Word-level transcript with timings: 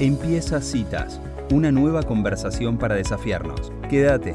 Empieza 0.00 0.60
Citas, 0.60 1.20
una 1.52 1.70
nueva 1.70 2.02
conversación 2.02 2.78
para 2.78 2.96
desafiarnos. 2.96 3.70
Quédate. 3.88 4.34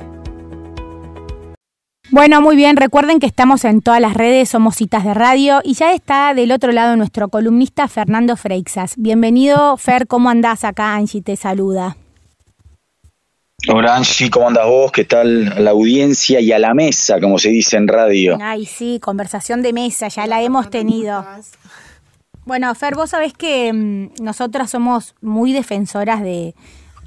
Bueno, 2.12 2.39
muy 2.39 2.55
bien, 2.55 2.78
recuerden 2.78 3.20
que 3.20 3.25
estamos 3.25 3.66
en 3.66 3.82
todas 3.82 4.00
las 4.00 4.14
redes, 4.14 4.48
somos 4.48 4.77
Citas 4.77 5.03
de 5.03 5.14
Radio 5.14 5.59
y 5.61 5.74
ya 5.74 5.92
está 5.92 6.33
del 6.33 6.53
otro 6.53 6.72
lado 6.72 6.95
nuestro 6.95 7.27
columnista 7.27 7.90
Fernando 7.90 8.38
Freixas. 8.38 8.93
Bienvenido, 8.95 9.75
Fer, 9.75 10.07
¿cómo 10.07 10.30
andás 10.30 10.64
acá? 10.64 10.95
Angie 10.95 11.21
te 11.21 11.36
saluda. 11.36 11.98
Hola 13.68 13.98
Angie, 13.98 14.30
¿cómo 14.30 14.48
andas 14.48 14.66
vos? 14.66 14.94
¿Qué 14.94 15.04
tal 15.04 15.52
a 15.52 15.60
la 15.60 15.71
audiencia 15.71 16.39
y 16.39 16.54
a 16.54 16.60
la 16.60 16.73
mesa, 16.73 17.20
como 17.20 17.38
se 17.38 17.50
dice 17.50 17.76
en 17.76 17.89
radio? 17.89 18.38
Ay, 18.41 18.66
sí, 18.66 19.02
conversación 19.02 19.62
de 19.62 19.73
mesa, 19.73 20.07
ya 20.07 20.26
la 20.26 20.41
hemos 20.41 20.70
tenido. 20.70 21.26
Bueno, 22.45 22.73
Fer, 22.75 22.95
vos 22.95 23.11
sabés 23.11 23.33
que 23.33 23.71
mm, 23.71 24.23
nosotras 24.23 24.69
somos 24.71 25.15
muy 25.21 25.53
defensoras 25.53 26.21
de, 26.21 26.55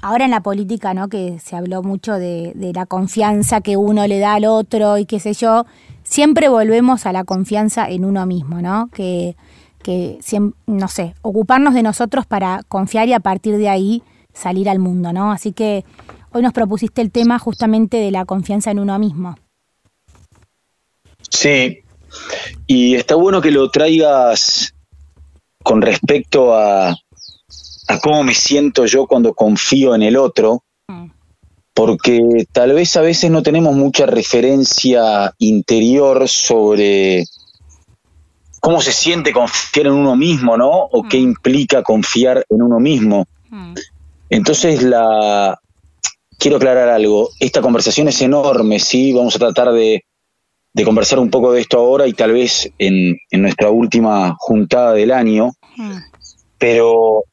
ahora 0.03 0.25
en 0.25 0.31
la 0.31 0.41
política, 0.41 0.93
¿no? 0.93 1.07
Que 1.07 1.39
se 1.39 1.55
habló 1.55 1.81
mucho 1.81 2.13
de, 2.13 2.53
la 2.75 2.85
confianza 2.85 3.61
que 3.61 3.77
uno 3.77 4.05
le 4.05 4.19
da 4.19 4.35
al 4.35 4.45
otro 4.45 4.97
y 4.97 5.05
qué 5.05 5.19
sé 5.19 5.33
yo, 5.33 5.65
siempre 6.03 6.49
volvemos 6.49 7.05
a 7.05 7.13
la 7.13 7.23
confianza 7.23 7.89
en 7.89 8.03
uno 8.03 8.25
mismo, 8.25 8.61
¿no? 8.61 8.89
Que, 8.93 9.35
que 9.81 10.19
no 10.67 10.87
sé, 10.89 11.15
ocuparnos 11.21 11.73
de 11.73 11.83
nosotros 11.83 12.25
para 12.25 12.61
confiar 12.67 13.07
y 13.07 13.13
a 13.13 13.21
partir 13.21 13.57
de 13.57 13.69
ahí 13.69 14.03
salir 14.33 14.69
al 14.69 14.79
mundo, 14.79 15.13
¿no? 15.13 15.31
Así 15.31 15.53
que 15.53 15.85
hoy 16.33 16.41
nos 16.41 16.51
propusiste 16.51 17.01
el 17.01 17.09
tema 17.09 17.39
justamente 17.39 17.97
de 17.97 18.11
la 18.11 18.25
confianza 18.25 18.71
en 18.71 18.79
uno 18.79 18.99
mismo. 18.99 19.37
Sí, 21.29 21.79
y 22.67 22.95
está 22.95 23.15
bueno 23.15 23.41
que 23.41 23.51
lo 23.51 23.69
traigas 23.69 24.73
con 25.63 25.81
respecto 25.81 26.55
a, 26.55 26.89
a 26.89 27.99
cómo 27.99 28.23
me 28.23 28.33
siento 28.33 28.85
yo 28.85 29.07
cuando 29.07 29.33
confío 29.33 29.95
en 29.95 30.03
el 30.03 30.17
otro, 30.17 30.63
mm. 30.87 31.07
porque 31.73 32.45
tal 32.51 32.73
vez 32.73 32.95
a 32.97 33.01
veces 33.01 33.31
no 33.31 33.43
tenemos 33.43 33.75
mucha 33.75 34.05
referencia 34.05 35.33
interior 35.39 36.27
sobre 36.29 37.25
cómo 38.59 38.81
se 38.81 38.93
siente 38.93 39.33
confiar 39.33 39.87
en 39.87 39.93
uno 39.93 40.15
mismo, 40.15 40.55
¿no? 40.57 40.69
O 40.69 41.03
qué 41.03 41.17
mm. 41.17 41.23
implica 41.23 41.83
confiar 41.83 42.45
en 42.49 42.61
uno 42.61 42.79
mismo. 42.79 43.27
Mm. 43.49 43.73
Entonces 44.29 44.81
la, 44.83 45.59
quiero 46.37 46.57
aclarar 46.57 46.89
algo. 46.89 47.29
Esta 47.39 47.61
conversación 47.61 48.07
es 48.07 48.21
enorme, 48.21 48.79
¿sí? 48.79 49.13
Vamos 49.13 49.35
a 49.35 49.39
tratar 49.39 49.73
de, 49.73 50.05
conversar 50.83 51.19
un 51.19 51.29
poco 51.29 51.51
de 51.51 51.61
esto 51.61 51.77
ahora 51.77 52.07
y 52.07 52.13
tal 52.13 52.31
vez 52.31 52.71
en, 52.79 53.15
nuestra 53.31 53.69
última 53.69 54.35
juntada 54.39 54.93
del 54.93 55.11
año. 55.11 55.51
Pero 56.57 57.23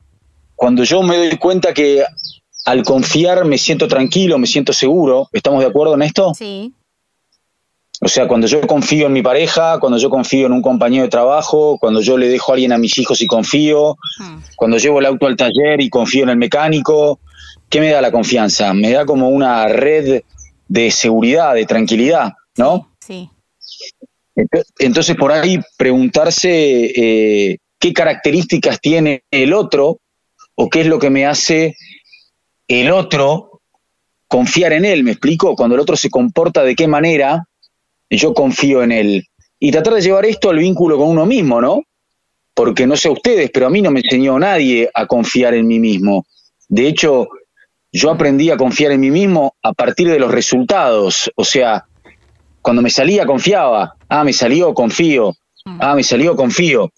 cuando 0.55 0.85
yo 0.85 1.03
me 1.03 1.17
doy 1.17 1.39
cuenta 1.39 1.73
que 1.73 2.05
al 2.67 2.83
confiar 2.83 3.47
me 3.47 3.57
siento 3.57 3.89
tranquilo, 3.89 4.39
me 4.39 4.47
siento 4.47 4.75
seguro, 4.75 5.29
¿estamos 5.33 5.61
de 5.61 5.69
acuerdo 5.71 5.95
en 5.95 6.03
esto? 6.03 6.35
Sí. 6.35 6.75
O 8.03 8.09
sea, 8.09 8.29
cuando 8.29 8.47
yo 8.47 8.61
confío 8.67 9.07
en 9.07 9.13
mi 9.13 9.23
pareja, 9.23 9.79
cuando 9.79 9.99
yo 9.99 10.11
confío 10.11 10.47
en 10.47 10.53
un 10.53 10.63
compañero 10.63 11.05
de 11.05 11.11
trabajo, 11.11 11.79
cuando 11.79 12.01
yo 12.01 12.17
le 12.19 12.29
dejo 12.29 12.53
a 12.53 12.55
alguien 12.55 12.73
a 12.73 12.79
mis 12.79 12.97
hijos 12.99 13.21
y 13.23 13.27
confío, 13.27 13.97
cuando 14.57 14.79
llevo 14.79 15.01
el 15.01 15.07
auto 15.07 15.27
al 15.27 15.37
taller 15.37 15.81
y 15.81 15.91
confío 15.91 16.25
en 16.25 16.31
el 16.31 16.37
mecánico, 16.37 17.21
¿qué 17.69 17.81
me 17.81 17.91
da 17.91 18.01
la 18.01 18.11
confianza? 18.11 18.73
Me 18.75 18.91
da 18.91 19.07
como 19.07 19.29
una 19.29 19.69
red 19.69 20.23
de 20.69 20.91
seguridad, 20.91 21.55
de 21.55 21.67
tranquilidad, 21.67 22.33
¿no? 22.57 22.90
Entonces, 24.79 25.17
por 25.17 25.33
ahí 25.33 25.59
preguntarse 25.77 26.51
eh, 26.51 27.59
qué 27.79 27.93
características 27.93 28.81
tiene 28.81 29.25
el 29.31 29.53
otro 29.53 29.99
o 30.55 30.69
qué 30.69 30.83
es 30.83 30.87
lo 30.87 30.99
que 30.99 31.11
me 31.11 31.27
hace 31.27 31.77
el 32.69 32.91
otro 32.93 33.61
confiar 34.29 34.73
en 34.73 34.85
él, 34.85 35.03
¿me 35.03 35.11
explico? 35.11 35.57
Cuando 35.57 35.75
el 35.75 35.81
otro 35.81 35.97
se 35.97 36.09
comporta 36.09 36.63
de 36.63 36.77
qué 36.77 36.87
manera, 36.87 37.49
yo 38.09 38.33
confío 38.33 38.83
en 38.83 38.93
él. 38.93 39.27
Y 39.59 39.73
tratar 39.73 39.95
de 39.95 40.03
llevar 40.03 40.25
esto 40.25 40.51
al 40.51 40.59
vínculo 40.59 40.97
con 40.97 41.09
uno 41.09 41.27
mismo, 41.27 41.61
¿no? 41.61 41.83
Porque 42.55 42.87
no 42.87 42.97
sé 42.97 43.09
ustedes, 43.09 43.51
pero 43.53 43.67
a 43.67 43.71
mí 43.71 43.83
no 43.83 43.91
me 43.91 44.01
enseñó 44.01 44.39
nadie 44.39 44.89
a 44.95 45.07
confiar 45.07 45.55
en 45.55 45.67
mí 45.67 45.81
mismo. 45.81 46.25
De 46.69 46.87
hecho, 46.87 47.29
yo 47.93 48.11
aprendí 48.11 48.51
a 48.51 48.57
confiar 48.57 48.93
en 48.93 49.01
mí 49.01 49.11
mismo 49.11 49.57
a 49.63 49.73
partir 49.73 50.09
de 50.09 50.21
los 50.21 50.31
resultados. 50.31 51.31
O 51.35 51.45
sea, 51.45 51.87
cuando 52.63 52.83
me 52.83 52.91
salía, 52.91 53.27
confiaba. 53.27 53.95
Ah, 54.09 54.25
me 54.25 54.33
salió, 54.33 54.75
confío. 54.75 55.35
Mm. 55.65 55.79
Ah, 55.81 55.95
me 55.95 56.03
salió, 56.03 56.37
confío. 56.37 56.93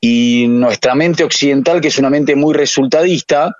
Y 0.00 0.46
nuestra 0.48 0.94
mente 0.94 1.24
occidental, 1.24 1.80
que 1.80 1.88
es 1.88 1.98
una 1.98 2.10
mente 2.10 2.36
muy 2.36 2.54
resultadista, 2.54 3.54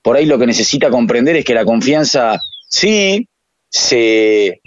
por 0.00 0.16
ahí 0.16 0.26
lo 0.26 0.38
que 0.38 0.46
necesita 0.46 0.90
comprender 0.90 1.36
es 1.36 1.44
que 1.44 1.54
la 1.54 1.64
confianza 1.64 2.40
sí 2.68 3.28
se, 3.68 4.60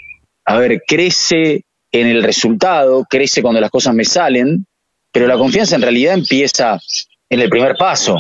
a 0.46 0.58
ver, 0.58 0.84
crece 0.88 1.66
en 1.92 2.08
el 2.08 2.24
resultado, 2.24 3.06
crece 3.10 3.42
cuando 3.42 3.60
las 3.60 3.72
cosas 3.72 3.96
me 3.96 4.06
salen, 4.06 4.66
pero 5.12 5.28
la 5.28 5.38
confianza 5.38 5.76
en 5.76 5.82
realidad 5.82 6.14
empieza 6.14 6.80
en 7.30 7.40
el 7.40 7.50
primer 7.50 7.76
paso 7.76 8.18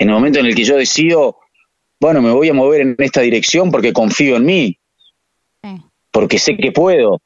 en 0.00 0.08
el 0.08 0.14
momento 0.14 0.38
en 0.38 0.46
el 0.46 0.54
que 0.54 0.64
yo 0.64 0.76
decido, 0.76 1.36
bueno, 2.00 2.22
me 2.22 2.32
voy 2.32 2.48
a 2.48 2.54
mover 2.54 2.80
en 2.80 2.96
esta 2.98 3.20
dirección 3.20 3.70
porque 3.70 3.92
confío 3.92 4.36
en 4.36 4.46
mí, 4.46 4.78
porque 6.10 6.38
sé 6.38 6.56
que 6.56 6.72
puedo. 6.72 7.20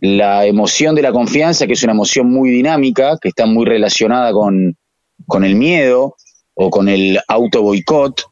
La 0.00 0.44
emoción 0.46 0.94
de 0.94 1.02
la 1.02 1.12
confianza, 1.12 1.66
que 1.66 1.72
es 1.72 1.82
una 1.82 1.92
emoción 1.92 2.30
muy 2.30 2.50
dinámica, 2.50 3.16
que 3.20 3.28
está 3.28 3.46
muy 3.46 3.64
relacionada 3.64 4.32
con, 4.32 4.76
con 5.26 5.44
el 5.44 5.54
miedo 5.54 6.16
o 6.54 6.70
con 6.70 6.88
el 6.88 7.18
auto 7.28 7.62
boicot, 7.62 8.22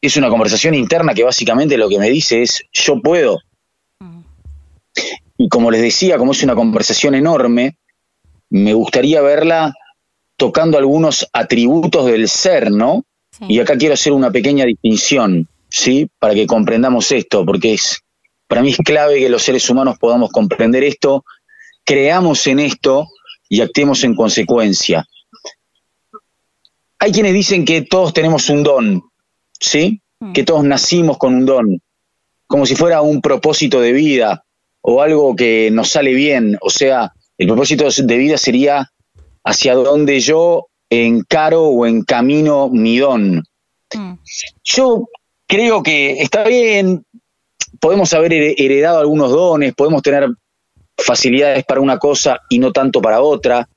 es 0.00 0.16
una 0.16 0.28
conversación 0.28 0.74
interna 0.74 1.14
que 1.14 1.24
básicamente 1.24 1.78
lo 1.78 1.88
que 1.88 1.98
me 1.98 2.10
dice 2.10 2.42
es 2.42 2.62
yo 2.72 3.00
puedo. 3.00 3.38
Y 5.38 5.48
como 5.48 5.70
les 5.70 5.82
decía, 5.82 6.18
como 6.18 6.32
es 6.32 6.42
una 6.42 6.54
conversación 6.54 7.14
enorme, 7.14 7.76
me 8.50 8.74
gustaría 8.74 9.20
verla 9.22 9.72
tocando 10.36 10.78
algunos 10.78 11.28
atributos 11.32 12.06
del 12.06 12.28
ser, 12.28 12.70
¿no? 12.70 13.04
Y 13.48 13.58
acá 13.60 13.76
quiero 13.76 13.94
hacer 13.94 14.12
una 14.12 14.30
pequeña 14.30 14.64
distinción, 14.64 15.48
¿sí? 15.68 16.08
Para 16.18 16.34
que 16.34 16.46
comprendamos 16.46 17.10
esto, 17.10 17.44
porque 17.44 17.74
es, 17.74 18.00
para 18.46 18.62
mí 18.62 18.70
es 18.70 18.78
clave 18.78 19.18
que 19.18 19.28
los 19.28 19.42
seres 19.42 19.68
humanos 19.70 19.98
podamos 19.98 20.30
comprender 20.30 20.84
esto, 20.84 21.24
creamos 21.84 22.46
en 22.46 22.60
esto 22.60 23.08
y 23.48 23.60
actuemos 23.60 24.04
en 24.04 24.14
consecuencia. 24.14 25.06
Hay 26.98 27.12
quienes 27.12 27.34
dicen 27.34 27.64
que 27.64 27.82
todos 27.82 28.14
tenemos 28.14 28.48
un 28.48 28.62
don, 28.62 29.02
¿sí? 29.60 30.00
Mm. 30.20 30.32
Que 30.32 30.44
todos 30.44 30.64
nacimos 30.64 31.18
con 31.18 31.34
un 31.34 31.46
don, 31.46 31.82
como 32.46 32.66
si 32.66 32.74
fuera 32.76 33.02
un 33.02 33.20
propósito 33.20 33.80
de 33.80 33.92
vida 33.92 34.44
o 34.80 35.02
algo 35.02 35.34
que 35.36 35.70
nos 35.70 35.90
sale 35.90 36.14
bien. 36.14 36.56
O 36.60 36.70
sea, 36.70 37.12
el 37.38 37.46
propósito 37.46 37.86
de 37.90 38.16
vida 38.16 38.38
sería 38.38 38.90
hacia 39.42 39.74
donde 39.74 40.20
yo 40.20 40.68
encaro 40.88 41.64
o 41.64 41.86
encamino 41.86 42.68
mi 42.70 42.98
don. 42.98 43.42
Mm. 43.94 44.14
Yo 44.62 45.08
creo 45.46 45.82
que 45.82 46.22
está 46.22 46.44
bien, 46.44 47.04
podemos 47.84 48.14
haber 48.14 48.32
heredado 48.32 48.98
algunos 48.98 49.30
dones, 49.30 49.74
podemos 49.74 50.00
tener 50.00 50.26
facilidades 50.96 51.64
para 51.64 51.82
una 51.82 51.98
cosa 51.98 52.40
y 52.48 52.58
no 52.58 52.72
tanto 52.72 53.02
para 53.02 53.20
otra, 53.20 53.68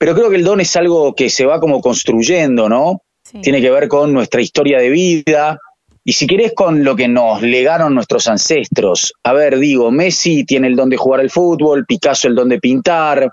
pero 0.00 0.16
creo 0.16 0.30
que 0.30 0.34
el 0.34 0.42
don 0.42 0.60
es 0.60 0.74
algo 0.74 1.14
que 1.14 1.30
se 1.30 1.46
va 1.46 1.60
como 1.60 1.80
construyendo, 1.80 2.68
¿no? 2.68 3.02
Tiene 3.40 3.60
que 3.60 3.70
ver 3.70 3.86
con 3.86 4.12
nuestra 4.12 4.42
historia 4.42 4.80
de 4.80 4.90
vida 4.90 5.60
y 6.02 6.14
si 6.14 6.26
querés 6.26 6.54
con 6.56 6.82
lo 6.82 6.96
que 6.96 7.06
nos 7.06 7.40
legaron 7.40 7.94
nuestros 7.94 8.26
ancestros. 8.26 9.14
A 9.22 9.32
ver, 9.32 9.60
digo, 9.60 9.92
Messi 9.92 10.42
tiene 10.42 10.66
el 10.66 10.74
don 10.74 10.90
de 10.90 10.96
jugar 10.96 11.20
al 11.20 11.30
fútbol, 11.30 11.86
Picasso 11.86 12.26
el 12.26 12.34
don 12.34 12.48
de 12.48 12.58
pintar, 12.58 13.30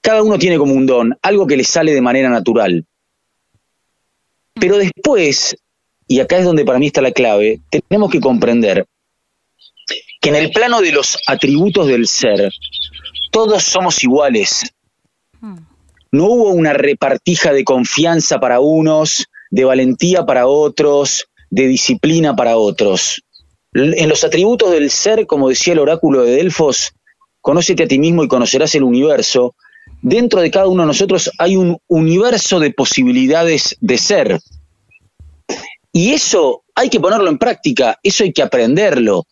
cada 0.00 0.22
uno 0.22 0.38
tiene 0.38 0.56
como 0.56 0.72
un 0.72 0.86
don, 0.86 1.14
algo 1.20 1.46
que 1.46 1.58
le 1.58 1.64
sale 1.64 1.92
de 1.92 2.00
manera 2.00 2.30
natural. 2.30 2.86
Pero 4.54 4.78
después, 4.78 5.58
y 6.08 6.20
acá 6.20 6.38
es 6.38 6.46
donde 6.46 6.64
para 6.64 6.78
mí 6.78 6.86
está 6.86 7.02
la 7.02 7.12
clave, 7.12 7.60
tenemos 7.86 8.10
que 8.10 8.20
comprender 8.20 8.86
que 10.26 10.30
en 10.30 10.34
el 10.34 10.50
plano 10.50 10.80
de 10.80 10.90
los 10.90 11.16
atributos 11.28 11.86
del 11.86 12.08
ser, 12.08 12.50
todos 13.30 13.62
somos 13.62 14.02
iguales. 14.02 14.64
No 16.10 16.24
hubo 16.24 16.50
una 16.50 16.72
repartija 16.72 17.52
de 17.52 17.62
confianza 17.62 18.40
para 18.40 18.58
unos, 18.58 19.26
de 19.52 19.64
valentía 19.64 20.26
para 20.26 20.48
otros, 20.48 21.28
de 21.48 21.68
disciplina 21.68 22.34
para 22.34 22.56
otros. 22.56 23.22
En 23.72 24.08
los 24.08 24.24
atributos 24.24 24.72
del 24.72 24.90
ser, 24.90 25.28
como 25.28 25.48
decía 25.48 25.74
el 25.74 25.78
oráculo 25.78 26.24
de 26.24 26.32
Delfos, 26.32 26.92
conócete 27.40 27.84
a 27.84 27.86
ti 27.86 28.00
mismo 28.00 28.24
y 28.24 28.28
conocerás 28.28 28.74
el 28.74 28.82
universo, 28.82 29.54
dentro 30.02 30.40
de 30.40 30.50
cada 30.50 30.66
uno 30.66 30.82
de 30.82 30.88
nosotros 30.88 31.30
hay 31.38 31.56
un 31.56 31.78
universo 31.86 32.58
de 32.58 32.72
posibilidades 32.72 33.76
de 33.80 33.96
ser. 33.96 34.40
Y 35.92 36.14
eso 36.14 36.64
hay 36.74 36.90
que 36.90 36.98
ponerlo 36.98 37.30
en 37.30 37.38
práctica, 37.38 38.00
eso 38.02 38.24
hay 38.24 38.32
que 38.32 38.42
aprenderlo. 38.42 39.24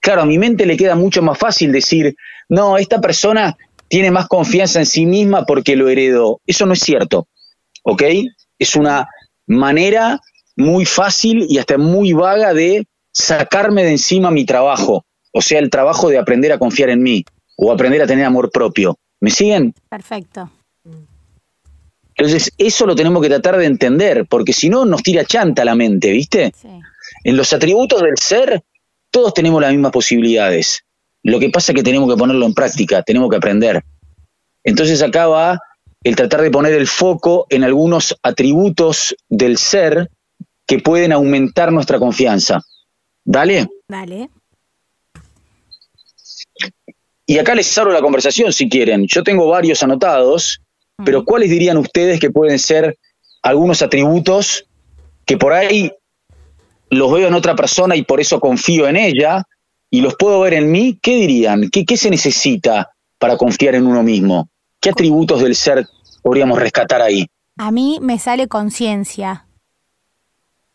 Claro, 0.00 0.22
a 0.22 0.26
mi 0.26 0.38
mente 0.38 0.66
le 0.66 0.76
queda 0.76 0.94
mucho 0.94 1.22
más 1.22 1.38
fácil 1.38 1.72
decir, 1.72 2.16
no, 2.48 2.78
esta 2.78 3.00
persona 3.00 3.56
tiene 3.88 4.10
más 4.10 4.28
confianza 4.28 4.80
en 4.80 4.86
sí 4.86 5.04
misma 5.04 5.44
porque 5.44 5.76
lo 5.76 5.88
heredó. 5.88 6.40
Eso 6.46 6.64
no 6.66 6.72
es 6.72 6.80
cierto, 6.80 7.28
¿ok? 7.84 8.02
Es 8.58 8.76
una 8.76 9.08
manera 9.46 10.20
muy 10.56 10.84
fácil 10.84 11.46
y 11.48 11.58
hasta 11.58 11.76
muy 11.76 12.12
vaga 12.12 12.54
de 12.54 12.86
sacarme 13.12 13.84
de 13.84 13.92
encima 13.92 14.30
mi 14.30 14.44
trabajo, 14.44 15.04
o 15.32 15.42
sea, 15.42 15.58
el 15.58 15.70
trabajo 15.70 16.08
de 16.08 16.18
aprender 16.18 16.52
a 16.52 16.58
confiar 16.58 16.90
en 16.90 17.02
mí 17.02 17.24
o 17.56 17.72
aprender 17.72 18.00
a 18.02 18.06
tener 18.06 18.24
amor 18.24 18.50
propio. 18.50 18.96
¿Me 19.20 19.30
siguen? 19.30 19.74
Perfecto. 19.88 20.50
Entonces, 22.14 22.52
eso 22.58 22.86
lo 22.86 22.94
tenemos 22.94 23.22
que 23.22 23.28
tratar 23.28 23.56
de 23.56 23.66
entender, 23.66 24.26
porque 24.26 24.52
si 24.52 24.68
no, 24.68 24.84
nos 24.84 25.02
tira 25.02 25.24
chanta 25.24 25.64
la 25.64 25.74
mente, 25.74 26.10
¿viste? 26.10 26.52
Sí. 26.60 26.68
En 27.24 27.36
los 27.36 27.52
atributos 27.52 28.02
del 28.02 28.18
ser, 28.18 28.62
todos 29.10 29.34
tenemos 29.34 29.60
las 29.60 29.72
mismas 29.72 29.92
posibilidades. 29.92 30.84
Lo 31.22 31.38
que 31.38 31.50
pasa 31.50 31.72
es 31.72 31.76
que 31.76 31.82
tenemos 31.82 32.08
que 32.08 32.18
ponerlo 32.18 32.46
en 32.46 32.54
práctica, 32.54 33.02
tenemos 33.02 33.28
que 33.30 33.36
aprender. 33.36 33.82
Entonces 34.64 35.02
acá 35.02 35.26
va 35.26 35.60
el 36.02 36.16
tratar 36.16 36.40
de 36.40 36.50
poner 36.50 36.72
el 36.72 36.86
foco 36.86 37.46
en 37.50 37.64
algunos 37.64 38.16
atributos 38.22 39.14
del 39.28 39.58
ser 39.58 40.10
que 40.66 40.78
pueden 40.78 41.12
aumentar 41.12 41.72
nuestra 41.72 41.98
confianza. 41.98 42.62
¿Dale? 43.24 43.68
Dale. 43.88 44.30
Y 47.26 47.38
acá 47.38 47.54
les 47.54 47.76
abro 47.78 47.92
la 47.92 48.00
conversación 48.00 48.52
si 48.52 48.68
quieren. 48.68 49.06
Yo 49.06 49.22
tengo 49.22 49.46
varios 49.46 49.82
anotados, 49.82 50.62
pero 51.04 51.24
¿cuáles 51.24 51.50
dirían 51.50 51.76
ustedes 51.76 52.18
que 52.18 52.30
pueden 52.30 52.58
ser 52.58 52.98
algunos 53.42 53.82
atributos 53.82 54.66
que 55.26 55.36
por 55.36 55.52
ahí 55.52 55.92
los 56.90 57.12
veo 57.12 57.28
en 57.28 57.34
otra 57.34 57.54
persona 57.56 57.96
y 57.96 58.02
por 58.02 58.20
eso 58.20 58.40
confío 58.40 58.86
en 58.88 58.96
ella 58.96 59.44
y 59.90 60.00
los 60.02 60.14
puedo 60.16 60.40
ver 60.40 60.54
en 60.54 60.70
mí? 60.70 60.98
¿Qué 61.00 61.14
dirían? 61.16 61.70
¿Qué, 61.70 61.84
qué 61.84 61.96
se 61.96 62.10
necesita 62.10 62.90
para 63.18 63.36
confiar 63.36 63.74
en 63.74 63.86
uno 63.86 64.02
mismo? 64.02 64.48
¿Qué 64.80 64.90
atributos 64.90 65.40
del 65.42 65.54
ser 65.54 65.86
podríamos 66.22 66.58
rescatar 66.58 67.00
ahí? 67.02 67.26
A 67.58 67.70
mí 67.70 67.98
me 68.00 68.18
sale 68.18 68.48
conciencia. 68.48 69.46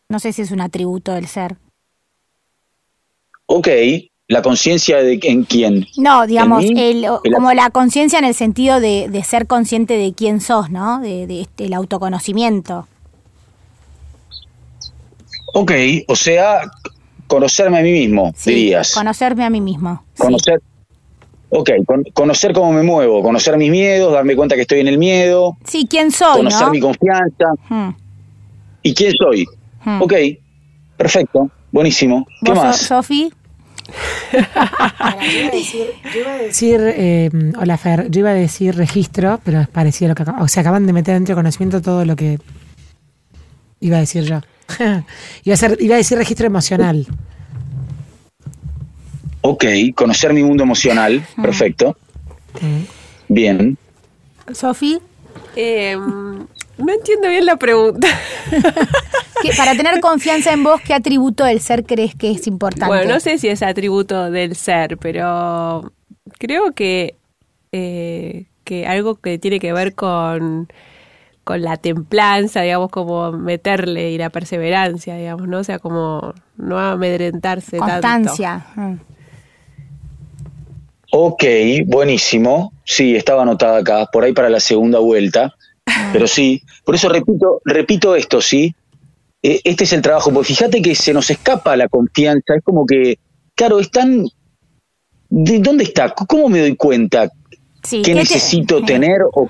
No 0.08 0.20
sé 0.20 0.32
si 0.32 0.42
es 0.42 0.50
un 0.52 0.60
atributo 0.60 1.12
del 1.12 1.26
ser. 1.26 1.56
Ok, 3.46 3.68
la 4.28 4.42
conciencia 4.42 4.98
de 4.98 5.18
en 5.22 5.44
quién. 5.44 5.86
No, 5.96 6.26
digamos, 6.26 6.64
el- 6.64 7.04
El- 7.04 7.32
como 7.32 7.52
la 7.52 7.70
conciencia 7.70 8.18
en 8.18 8.24
el 8.24 8.34
sentido 8.34 8.80
de, 8.80 9.08
de 9.08 9.24
ser 9.24 9.46
consciente 9.46 9.94
de 9.96 10.12
quién 10.14 10.40
sos, 10.40 10.70
¿no? 10.70 11.00
De, 11.00 11.26
de 11.26 11.42
este, 11.42 11.66
el 11.66 11.74
autoconocimiento. 11.74 12.88
Ok, 15.58 15.72
o 16.08 16.14
sea, 16.16 16.60
conocerme 17.26 17.78
a 17.78 17.82
mí 17.82 17.90
mismo, 17.92 18.32
Sí, 18.36 18.50
dirías. 18.50 18.92
Conocerme 18.92 19.42
a 19.44 19.48
mí 19.50 19.62
mismo. 19.62 20.04
sí. 20.14 20.22
Conocer. 20.22 20.60
Ok, 21.48 21.70
con- 21.86 22.04
conocer 22.12 22.52
cómo 22.52 22.72
me 22.74 22.82
muevo, 22.82 23.22
conocer 23.22 23.56
mis 23.56 23.70
miedos, 23.70 24.12
darme 24.12 24.36
cuenta 24.36 24.54
que 24.54 24.62
estoy 24.62 24.80
en 24.80 24.88
el 24.88 24.98
miedo, 24.98 25.56
Sí, 25.64 25.86
quién 25.88 26.10
soy, 26.10 26.38
conocer 26.38 26.66
¿no? 26.66 26.72
mi 26.72 26.80
confianza 26.80 27.46
Hmm, 27.70 27.90
y 28.82 28.92
quién 28.92 29.12
soy. 29.12 29.46
hmm. 29.84 30.02
Ok, 30.02 30.12
perfecto, 30.96 31.48
buenísimo. 31.72 32.26
¿Qué 32.44 32.50
¿Vos, 32.52 32.62
más? 32.64 32.76
So- 32.78 32.96
Sofi? 32.96 33.32
Yo 34.32 36.20
iba 36.20 36.32
a 36.34 36.38
decir, 36.38 36.80
eh, 36.82 37.30
hola 37.58 37.78
Fer, 37.78 38.10
yo 38.10 38.20
iba 38.20 38.30
a 38.30 38.34
decir 38.34 38.74
registro, 38.76 39.40
pero 39.44 39.60
es 39.60 39.68
parecido 39.68 40.10
a 40.12 40.14
lo 40.18 40.24
que 40.24 40.30
O 40.42 40.48
sea, 40.48 40.60
acaban 40.62 40.86
de 40.86 40.92
meter 40.92 41.14
dentro 41.14 41.34
de 41.34 41.38
conocimiento 41.38 41.80
todo 41.80 42.04
lo 42.04 42.16
que 42.16 42.38
iba 43.80 43.96
a 43.96 44.00
decir 44.00 44.24
yo. 44.24 44.40
iba, 45.44 45.54
a 45.54 45.56
ser, 45.56 45.76
iba 45.80 45.94
a 45.94 45.98
decir 45.98 46.18
registro 46.18 46.46
emocional. 46.46 47.06
Ok, 49.42 49.64
conocer 49.94 50.32
mi 50.32 50.42
mundo 50.42 50.64
emocional, 50.64 51.24
perfecto. 51.40 51.96
Bien. 53.28 53.76
Sofi, 54.52 54.98
Eh, 55.54 55.96
no 55.96 56.92
entiendo 56.92 57.28
bien 57.28 57.46
la 57.46 57.56
pregunta. 57.56 58.08
¿qué- 59.42 59.52
para 59.56 59.74
tener 59.74 60.00
confianza 60.00 60.52
en 60.52 60.62
vos, 60.64 60.80
¿qué 60.80 60.94
atributo 60.94 61.44
del 61.44 61.60
ser 61.60 61.84
crees 61.84 62.14
que 62.14 62.30
es 62.30 62.46
importante? 62.46 62.86
Bueno, 62.86 63.14
no 63.14 63.20
sé 63.20 63.38
si 63.38 63.48
es 63.48 63.62
atributo 63.62 64.30
del 64.30 64.56
ser, 64.56 64.98
pero 64.98 65.92
creo 66.38 66.72
que, 66.72 67.14
eh, 67.72 68.46
que 68.64 68.86
algo 68.86 69.16
que 69.16 69.38
tiene 69.38 69.60
que 69.60 69.72
ver 69.72 69.94
con, 69.94 70.68
con 71.46 71.62
la 71.62 71.76
templanza, 71.76 72.62
digamos, 72.62 72.90
como 72.90 73.30
meterle 73.30 74.10
y 74.10 74.18
la 74.18 74.30
perseverancia, 74.30 75.14
digamos, 75.14 75.46
¿no? 75.46 75.58
O 75.60 75.64
sea, 75.64 75.78
como 75.78 76.34
no 76.56 76.76
amedrentarse 76.76 77.78
tanto. 77.78 77.92
Constancia. 77.92 78.66
hmm. 78.74 78.94
Ok, 81.12 81.44
buenísimo. 81.86 82.72
Sí, 82.84 83.14
estaba 83.14 83.42
anotada 83.42 83.78
acá, 83.78 84.08
por 84.12 84.24
ahí 84.24 84.32
para 84.32 84.50
la 84.50 84.58
segunda 84.58 84.98
vuelta. 84.98 85.54
Pero 86.12 86.26
sí, 86.26 86.62
por 86.84 86.96
eso 86.96 87.08
repito, 87.08 87.62
repito 87.64 88.16
esto, 88.16 88.40
¿sí? 88.40 88.74
Eh, 89.40 89.60
Este 89.62 89.84
es 89.84 89.92
el 89.92 90.02
trabajo, 90.02 90.32
porque 90.32 90.48
fíjate 90.48 90.82
que 90.82 90.96
se 90.96 91.14
nos 91.14 91.30
escapa 91.30 91.76
la 91.76 91.86
confianza, 91.86 92.56
es 92.56 92.64
como 92.64 92.84
que, 92.84 93.20
claro, 93.54 93.78
es 93.78 93.88
tan... 93.92 94.26
¿De 95.28 95.60
dónde 95.60 95.84
está? 95.84 96.12
¿Cómo 96.12 96.48
me 96.48 96.58
doy 96.58 96.74
cuenta? 96.74 97.30
Sí, 97.86 98.02
¿Qué 98.02 98.14
necesito 98.14 98.82
tener 98.82 99.20
o, 99.32 99.48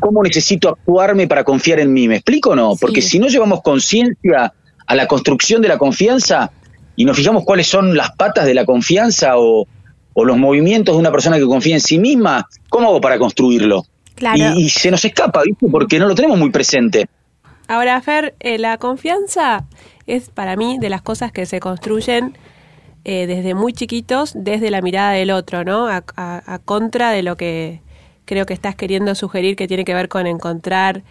cómo 0.00 0.22
necesito 0.22 0.70
actuarme 0.70 1.28
para 1.28 1.44
confiar 1.44 1.78
en 1.80 1.92
mí? 1.92 2.08
¿Me 2.08 2.16
explico 2.16 2.50
o 2.50 2.56
no? 2.56 2.74
Porque 2.80 3.00
Sí. 3.00 3.10
si 3.10 3.18
no 3.20 3.28
llevamos 3.28 3.62
conciencia 3.62 4.52
a 4.86 4.94
la 4.94 5.06
construcción 5.06 5.62
de 5.62 5.68
la 5.68 5.78
confianza 5.78 6.50
y 6.96 7.04
nos 7.04 7.16
fijamos 7.16 7.44
cuáles 7.44 7.66
son 7.68 7.96
las 7.96 8.10
patas 8.12 8.44
de 8.46 8.54
la 8.54 8.64
confianza 8.64 9.38
o, 9.38 9.66
o 10.14 10.24
los 10.24 10.36
movimientos 10.36 10.94
de 10.96 10.98
una 11.00 11.10
persona 11.12 11.36
que 11.38 11.44
confía 11.44 11.74
en 11.74 11.80
sí 11.80 11.98
misma, 11.98 12.48
¿cómo 12.68 12.88
hago 12.88 13.00
para 13.00 13.18
construirlo? 13.18 13.84
Claro. 14.16 14.54
Y, 14.56 14.64
y 14.64 14.68
se 14.70 14.90
nos 14.90 15.04
escapa, 15.04 15.42
¿viste? 15.44 15.66
Porque 15.70 15.98
no 15.98 16.08
lo 16.08 16.14
tenemos 16.14 16.38
muy 16.38 16.50
presente. 16.50 17.06
Ahora, 17.68 18.00
Fer, 18.00 18.34
eh, 18.40 18.58
la 18.58 18.78
confianza 18.78 19.66
es 20.06 20.30
para 20.30 20.56
mí 20.56 20.78
de 20.80 20.88
las 20.88 21.02
cosas 21.02 21.32
que 21.32 21.46
se 21.46 21.60
construyen 21.60 22.36
eh, 23.06 23.26
desde 23.28 23.54
muy 23.54 23.72
chiquitos, 23.72 24.32
desde 24.36 24.70
la 24.70 24.82
mirada 24.82 25.12
del 25.12 25.30
otro, 25.30 25.64
¿no? 25.64 25.88
A, 25.88 26.04
a- 26.16 26.42
a 26.54 26.58
contra 26.60 27.12
de 27.12 27.22
lo 27.22 27.36
que 27.36 27.80
creo 28.26 28.46
que 28.46 28.54
estás 28.54 28.74
queriendo 28.76 29.14
sugerir 29.14 29.56
que 29.56 29.68
tiene 29.68 29.84
que 29.84 29.94
ver 29.94 30.08
con 30.08 30.26
encontrar 30.26 31.02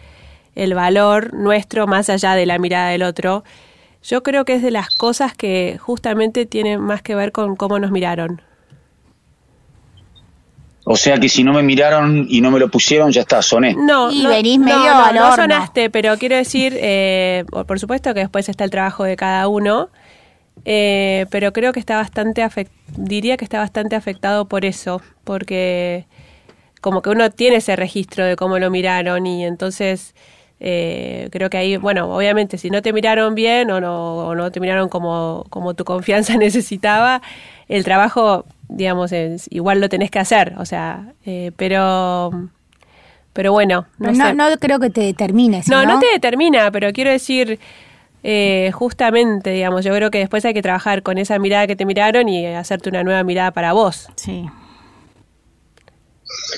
el 0.56 0.74
valor 0.74 1.34
nuestro 1.34 1.86
más 1.86 2.10
allá 2.10 2.34
de 2.34 2.46
la 2.46 2.58
mirada 2.58 2.90
del 2.90 3.02
otro. 3.04 3.44
Yo 4.04 4.22
creo 4.22 4.44
que 4.46 4.54
es 4.56 4.62
de 4.62 4.70
las 4.72 4.90
cosas 4.90 5.34
que 5.34 5.78
justamente 5.80 6.46
tienen 6.46 6.80
más 6.80 7.02
que 7.02 7.14
ver 7.16 7.32
con 7.32 7.56
cómo 7.56 7.78
nos 7.78 7.90
miraron. 7.92 8.42
O 10.84 10.96
sea 10.96 11.18
que 11.18 11.28
si 11.28 11.42
no 11.42 11.52
me 11.52 11.62
miraron 11.64 12.26
y 12.28 12.40
no 12.40 12.50
me 12.52 12.60
lo 12.60 12.68
pusieron, 12.70 13.10
ya 13.10 13.22
está, 13.22 13.42
soné. 13.42 13.74
No, 13.74 14.12
Y 14.12 14.22
no, 14.22 14.28
venís 14.28 14.58
no, 14.58 14.64
medio 14.64 14.94
no, 14.94 15.04
al 15.04 15.14
no 15.16 15.32
horno. 15.32 15.42
sonaste, 15.42 15.90
pero 15.90 16.16
quiero 16.16 16.36
decir, 16.36 16.76
eh, 16.80 17.44
por 17.66 17.80
supuesto 17.80 18.14
que 18.14 18.20
después 18.20 18.48
está 18.48 18.62
el 18.64 18.70
trabajo 18.70 19.02
de 19.04 19.16
cada 19.16 19.48
uno, 19.48 19.90
eh, 20.64 21.26
pero 21.30 21.52
creo 21.52 21.72
que 21.72 21.80
está 21.80 21.96
bastante 21.96 22.42
afect 22.42 22.72
diría 22.96 23.36
que 23.36 23.44
está 23.44 23.58
bastante 23.58 23.96
afectado 23.96 24.46
por 24.46 24.64
eso, 24.64 25.00
porque 25.24 26.06
como 26.80 27.02
que 27.02 27.10
uno 27.10 27.30
tiene 27.30 27.56
ese 27.56 27.76
registro 27.76 28.24
de 28.24 28.36
cómo 28.36 28.58
lo 28.58 28.70
miraron 28.70 29.26
y 29.26 29.44
entonces 29.44 30.14
eh, 30.60 31.28
creo 31.32 31.50
que 31.50 31.58
ahí, 31.58 31.76
bueno, 31.76 32.14
obviamente 32.14 32.58
si 32.58 32.70
no 32.70 32.80
te 32.80 32.92
miraron 32.92 33.34
bien 33.34 33.70
o 33.70 33.80
no, 33.80 34.28
o 34.28 34.34
no 34.34 34.50
te 34.50 34.60
miraron 34.60 34.88
como, 34.88 35.44
como 35.50 35.74
tu 35.74 35.84
confianza 35.84 36.36
necesitaba, 36.38 37.22
el 37.68 37.84
trabajo, 37.84 38.44
digamos, 38.68 39.12
es, 39.12 39.48
igual 39.50 39.80
lo 39.80 39.88
tenés 39.88 40.10
que 40.10 40.18
hacer, 40.18 40.54
o 40.58 40.64
sea, 40.64 41.12
eh, 41.24 41.52
pero... 41.56 42.48
Pero 43.32 43.52
bueno, 43.52 43.86
no, 43.98 44.12
No, 44.12 44.28
sé. 44.28 44.32
no 44.32 44.46
creo 44.58 44.78
que 44.80 44.88
te 44.88 45.02
determines. 45.02 45.68
No, 45.68 45.84
no 45.84 45.98
te 45.98 46.06
determina, 46.06 46.70
pero 46.70 46.90
quiero 46.94 47.10
decir, 47.10 47.60
eh, 48.28 48.72
justamente, 48.72 49.50
digamos, 49.50 49.84
yo 49.84 49.94
creo 49.94 50.10
que 50.10 50.18
después 50.18 50.44
hay 50.44 50.52
que 50.52 50.60
trabajar 50.60 51.04
con 51.04 51.16
esa 51.16 51.38
mirada 51.38 51.68
que 51.68 51.76
te 51.76 51.84
miraron 51.84 52.28
y 52.28 52.44
hacerte 52.44 52.88
una 52.88 53.04
nueva 53.04 53.22
mirada 53.22 53.52
para 53.52 53.72
vos. 53.72 54.08
Sí. 54.16 54.46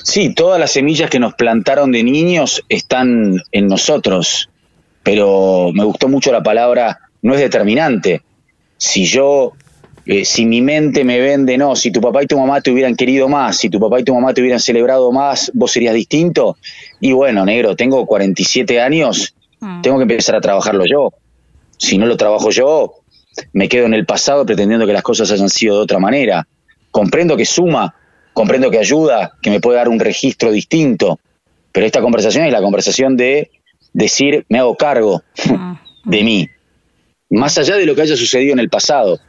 Sí, 0.03 0.33
todas 0.33 0.59
las 0.59 0.71
semillas 0.71 1.11
que 1.11 1.19
nos 1.19 1.35
plantaron 1.35 1.91
de 1.91 2.03
niños 2.03 2.63
están 2.69 3.37
en 3.51 3.67
nosotros, 3.67 4.49
pero 5.03 5.69
me 5.71 5.83
gustó 5.83 6.07
mucho 6.09 6.31
la 6.31 6.41
palabra 6.41 6.97
no 7.21 7.35
es 7.35 7.39
determinante. 7.39 8.23
Si 8.77 9.05
yo, 9.05 9.53
eh, 10.07 10.25
si 10.25 10.47
mi 10.47 10.61
mente 10.63 11.03
me 11.03 11.19
vende, 11.19 11.55
no, 11.57 11.75
si 11.75 11.91
tu 11.91 12.01
papá 12.01 12.23
y 12.23 12.25
tu 12.25 12.39
mamá 12.39 12.61
te 12.61 12.71
hubieran 12.71 12.95
querido 12.95 13.29
más, 13.29 13.57
si 13.57 13.69
tu 13.69 13.79
papá 13.79 13.99
y 13.99 14.03
tu 14.03 14.15
mamá 14.15 14.33
te 14.33 14.41
hubieran 14.41 14.59
celebrado 14.59 15.11
más, 15.11 15.51
vos 15.53 15.71
serías 15.71 15.93
distinto. 15.93 16.57
Y 16.99 17.11
bueno, 17.11 17.45
negro, 17.45 17.75
tengo 17.75 18.05
47 18.07 18.81
años, 18.81 19.35
Mm. 19.59 19.81
tengo 19.81 19.97
que 19.97 20.03
empezar 20.03 20.35
a 20.35 20.41
trabajarlo 20.41 20.85
yo. 20.85 21.11
Si 21.79 21.97
no 21.97 22.05
lo 22.05 22.15
trabajo 22.17 22.51
yo, 22.51 22.93
me 23.53 23.67
quedo 23.67 23.85
en 23.87 23.93
el 23.95 24.05
pasado 24.05 24.45
pretendiendo 24.45 24.85
que 24.85 24.93
las 24.93 25.01
cosas 25.01 25.31
hayan 25.31 25.49
sido 25.49 25.77
de 25.77 25.81
otra 25.81 25.97
manera. 25.97 26.47
Comprendo 26.91 27.35
que 27.35 27.45
suma, 27.45 27.95
comprendo 28.33 28.69
que 28.69 28.77
ayuda, 28.77 29.33
que 29.41 29.49
me 29.49 29.59
puede 29.59 29.77
dar 29.77 29.89
un 29.89 29.99
registro 29.99 30.51
distinto, 30.51 31.19
pero 31.71 31.85
esta 31.85 32.01
conversación 32.01 32.45
es 32.45 32.51
la 32.51 32.61
conversación 32.61 33.17
de 33.17 33.49
decir, 33.93 34.45
me 34.49 34.59
hago 34.59 34.75
cargo 34.75 35.23
de 36.03 36.23
mí, 36.23 36.47
más 37.29 37.57
allá 37.57 37.77
de 37.77 37.85
lo 37.85 37.95
que 37.95 38.01
haya 38.01 38.15
sucedido 38.15 38.53
en 38.53 38.59
el 38.59 38.69
pasado. 38.69 39.19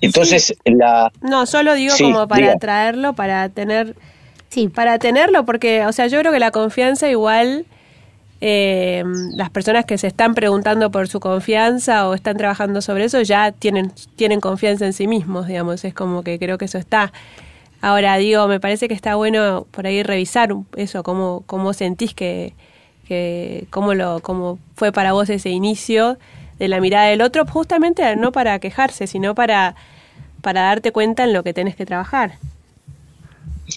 Entonces, 0.00 0.54
la... 0.64 1.10
No, 1.20 1.46
solo 1.46 1.74
digo 1.74 1.94
Sí, 1.94 2.04
como 2.04 2.28
para 2.28 2.46
diga. 2.46 2.58
traerlo, 2.58 3.14
para 3.14 3.48
tener, 3.48 3.96
Sí, 4.48 4.68
para 4.68 4.98
tenerlo, 4.98 5.44
porque, 5.44 5.84
o 5.86 5.92
sea, 5.92 6.06
yo 6.06 6.20
creo 6.20 6.30
que 6.32 6.38
la 6.38 6.50
confianza 6.50 7.08
igual 7.10 7.64
eh, 8.44 9.04
las 9.36 9.50
personas 9.50 9.84
que 9.84 9.96
se 9.98 10.08
están 10.08 10.34
preguntando 10.34 10.90
por 10.90 11.06
su 11.06 11.20
confianza 11.20 12.08
o 12.08 12.14
están 12.14 12.36
trabajando 12.36 12.82
sobre 12.82 13.04
eso 13.04 13.22
ya 13.22 13.52
tienen, 13.52 13.92
tienen 14.16 14.40
confianza 14.40 14.84
en 14.84 14.92
sí 14.92 15.06
mismos, 15.06 15.46
digamos, 15.46 15.84
es 15.84 15.94
como 15.94 16.24
que 16.24 16.40
creo 16.40 16.58
que 16.58 16.64
eso 16.64 16.76
está. 16.76 17.12
Ahora 17.80 18.16
digo, 18.16 18.48
me 18.48 18.58
parece 18.58 18.88
que 18.88 18.94
está 18.94 19.14
bueno 19.14 19.68
por 19.70 19.86
ahí 19.86 20.02
revisar 20.02 20.52
eso, 20.76 21.04
cómo, 21.04 21.44
cómo 21.46 21.72
sentís 21.72 22.14
que, 22.14 22.54
cómo, 23.70 23.94
lo, 23.94 24.18
cómo 24.18 24.58
fue 24.74 24.90
para 24.90 25.12
vos 25.12 25.30
ese 25.30 25.50
inicio 25.50 26.18
de 26.58 26.66
la 26.66 26.80
mirada 26.80 27.06
del 27.06 27.22
otro, 27.22 27.46
justamente 27.46 28.16
no 28.16 28.32
para 28.32 28.58
quejarse, 28.58 29.06
sino 29.06 29.36
para, 29.36 29.76
para 30.40 30.62
darte 30.62 30.90
cuenta 30.90 31.22
en 31.22 31.32
lo 31.32 31.44
que 31.44 31.54
tenés 31.54 31.76
que 31.76 31.86
trabajar. 31.86 32.38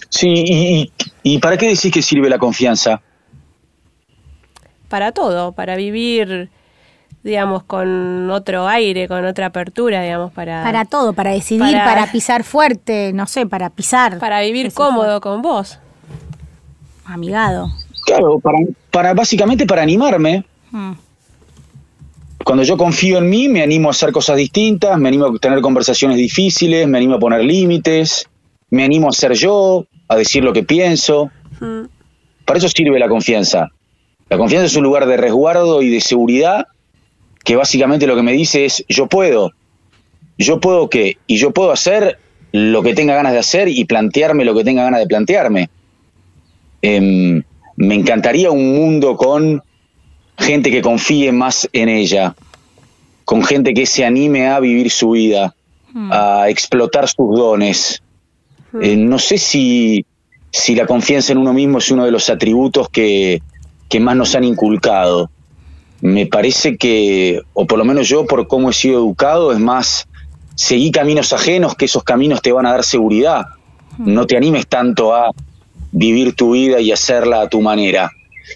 Sí, 0.08 0.44
y, 0.44 0.92
y 1.22 1.38
¿para 1.38 1.56
qué 1.56 1.68
decís 1.68 1.92
que 1.92 2.02
sirve 2.02 2.28
la 2.28 2.38
confianza? 2.38 3.00
Para 4.88 5.12
todo, 5.12 5.52
para 5.52 5.76
vivir, 5.76 6.50
digamos, 7.22 7.62
con 7.64 8.30
otro 8.30 8.68
aire, 8.68 9.08
con 9.08 9.24
otra 9.24 9.46
apertura, 9.46 10.02
digamos, 10.02 10.32
para... 10.32 10.62
Para 10.62 10.84
todo, 10.84 11.12
para 11.12 11.32
decidir, 11.32 11.76
para, 11.76 12.06
pisar 12.12 12.44
fuerte, 12.44 13.12
no 13.12 13.26
sé, 13.26 13.46
para 13.46 13.70
pisar. 13.70 14.18
Para 14.18 14.40
vivir 14.40 14.72
cómodo 14.72 15.20
con 15.20 15.42
vos. 15.42 15.78
Amigado. 17.04 17.70
Claro, 18.04 18.38
para, 18.40 18.58
para 18.90 19.14
básicamente 19.14 19.66
para 19.66 19.82
animarme. 19.82 20.44
Mm. 20.70 20.92
Cuando 22.44 22.62
yo 22.62 22.76
confío 22.76 23.18
en 23.18 23.28
mí, 23.28 23.48
me 23.48 23.62
animo 23.62 23.88
a 23.88 23.90
hacer 23.90 24.12
cosas 24.12 24.36
distintas, 24.36 24.96
me 24.98 25.08
animo 25.08 25.26
a 25.26 25.38
tener 25.38 25.60
conversaciones 25.60 26.16
difíciles, 26.16 26.86
me 26.86 26.98
animo 26.98 27.16
a 27.16 27.18
poner 27.18 27.42
límites, 27.42 28.28
me 28.70 28.84
animo 28.84 29.08
a 29.08 29.12
ser 29.12 29.32
yo, 29.32 29.84
a 30.06 30.16
decir 30.16 30.44
lo 30.44 30.52
que 30.52 30.62
pienso. 30.62 31.30
Mm. 31.60 31.86
Para 32.44 32.58
eso 32.58 32.68
sirve 32.68 33.00
la 33.00 33.08
confianza. 33.08 33.72
La 34.28 34.38
confianza 34.38 34.66
es 34.66 34.76
un 34.76 34.82
lugar 34.82 35.06
de 35.06 35.16
resguardo 35.16 35.82
y 35.82 35.90
de 35.90 36.00
seguridad 36.00 36.66
que 37.44 37.54
básicamente 37.54 38.08
lo 38.08 38.16
que 38.16 38.22
me 38.22 38.32
dice 38.32 38.64
es 38.64 38.84
yo 38.88 39.06
puedo, 39.06 39.52
yo 40.36 40.58
puedo 40.58 40.90
qué, 40.90 41.16
y 41.28 41.36
yo 41.36 41.52
puedo 41.52 41.70
hacer 41.70 42.18
lo 42.50 42.82
que 42.82 42.94
tenga 42.94 43.14
ganas 43.14 43.32
de 43.32 43.38
hacer 43.38 43.68
y 43.68 43.84
plantearme 43.84 44.44
lo 44.44 44.54
que 44.54 44.64
tenga 44.64 44.82
ganas 44.82 44.98
de 44.98 45.06
plantearme. 45.06 45.70
Em, 46.82 47.42
me 47.76 47.94
encantaría 47.94 48.50
un 48.50 48.74
mundo 48.74 49.16
con 49.16 49.62
gente 50.36 50.70
que 50.72 50.82
confíe 50.82 51.30
más 51.30 51.68
en 51.72 51.88
ella, 51.88 52.34
con 53.24 53.44
gente 53.44 53.74
que 53.74 53.86
se 53.86 54.04
anime 54.04 54.48
a 54.48 54.58
vivir 54.58 54.90
su 54.90 55.10
vida, 55.10 55.54
hmm. 55.92 56.10
a 56.12 56.48
explotar 56.48 57.06
sus 57.06 57.36
dones. 57.36 58.02
Hmm. 58.72 58.82
Eh, 58.82 58.96
no 58.96 59.20
sé 59.20 59.38
si, 59.38 60.04
si 60.50 60.74
la 60.74 60.86
confianza 60.86 61.32
en 61.32 61.38
uno 61.38 61.52
mismo 61.52 61.78
es 61.78 61.90
uno 61.92 62.04
de 62.04 62.10
los 62.10 62.28
atributos 62.28 62.88
que, 62.88 63.40
que 63.88 64.00
más 64.00 64.16
nos 64.16 64.34
han 64.34 64.44
inculcado. 64.44 65.30
Me 66.00 66.26
parece 66.26 66.76
que, 66.76 67.40
o 67.54 67.66
por 67.66 67.78
lo 67.78 67.84
menos 67.84 68.08
yo 68.08 68.26
por 68.26 68.46
cómo 68.48 68.70
he 68.70 68.72
sido 68.72 68.98
educado, 68.98 69.52
es 69.52 69.58
más, 69.58 70.06
seguí 70.54 70.90
caminos 70.90 71.32
ajenos, 71.32 71.74
que 71.74 71.86
esos 71.86 72.04
caminos 72.04 72.42
te 72.42 72.52
van 72.52 72.66
a 72.66 72.72
dar 72.72 72.84
seguridad. 72.84 73.46
No 73.98 74.26
te 74.26 74.36
animes 74.36 74.66
tanto 74.66 75.14
a 75.14 75.30
vivir 75.92 76.34
tu 76.34 76.52
vida 76.52 76.80
y 76.80 76.92
hacerla 76.92 77.42
a 77.42 77.48
tu 77.48 77.62
manera. 77.62 78.10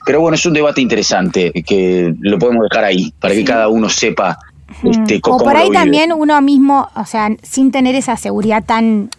Pero 0.04 0.20
bueno, 0.20 0.34
es 0.34 0.44
un 0.46 0.52
debate 0.52 0.80
interesante 0.80 1.52
que 1.66 2.14
lo 2.20 2.38
podemos 2.38 2.66
dejar 2.70 2.84
ahí, 2.84 3.12
para 3.18 3.34
que 3.34 3.44
cada 3.44 3.68
uno 3.68 3.88
sepa. 3.88 4.38
Este, 4.84 5.20
o 5.24 5.38
por 5.38 5.56
ahí 5.56 5.70
también 5.70 6.12
uno 6.12 6.40
mismo, 6.42 6.88
o 6.94 7.04
sea, 7.04 7.28
sin 7.42 7.72
tener 7.72 7.94
esa 7.94 8.16
seguridad 8.16 8.64
tan, 8.64 9.10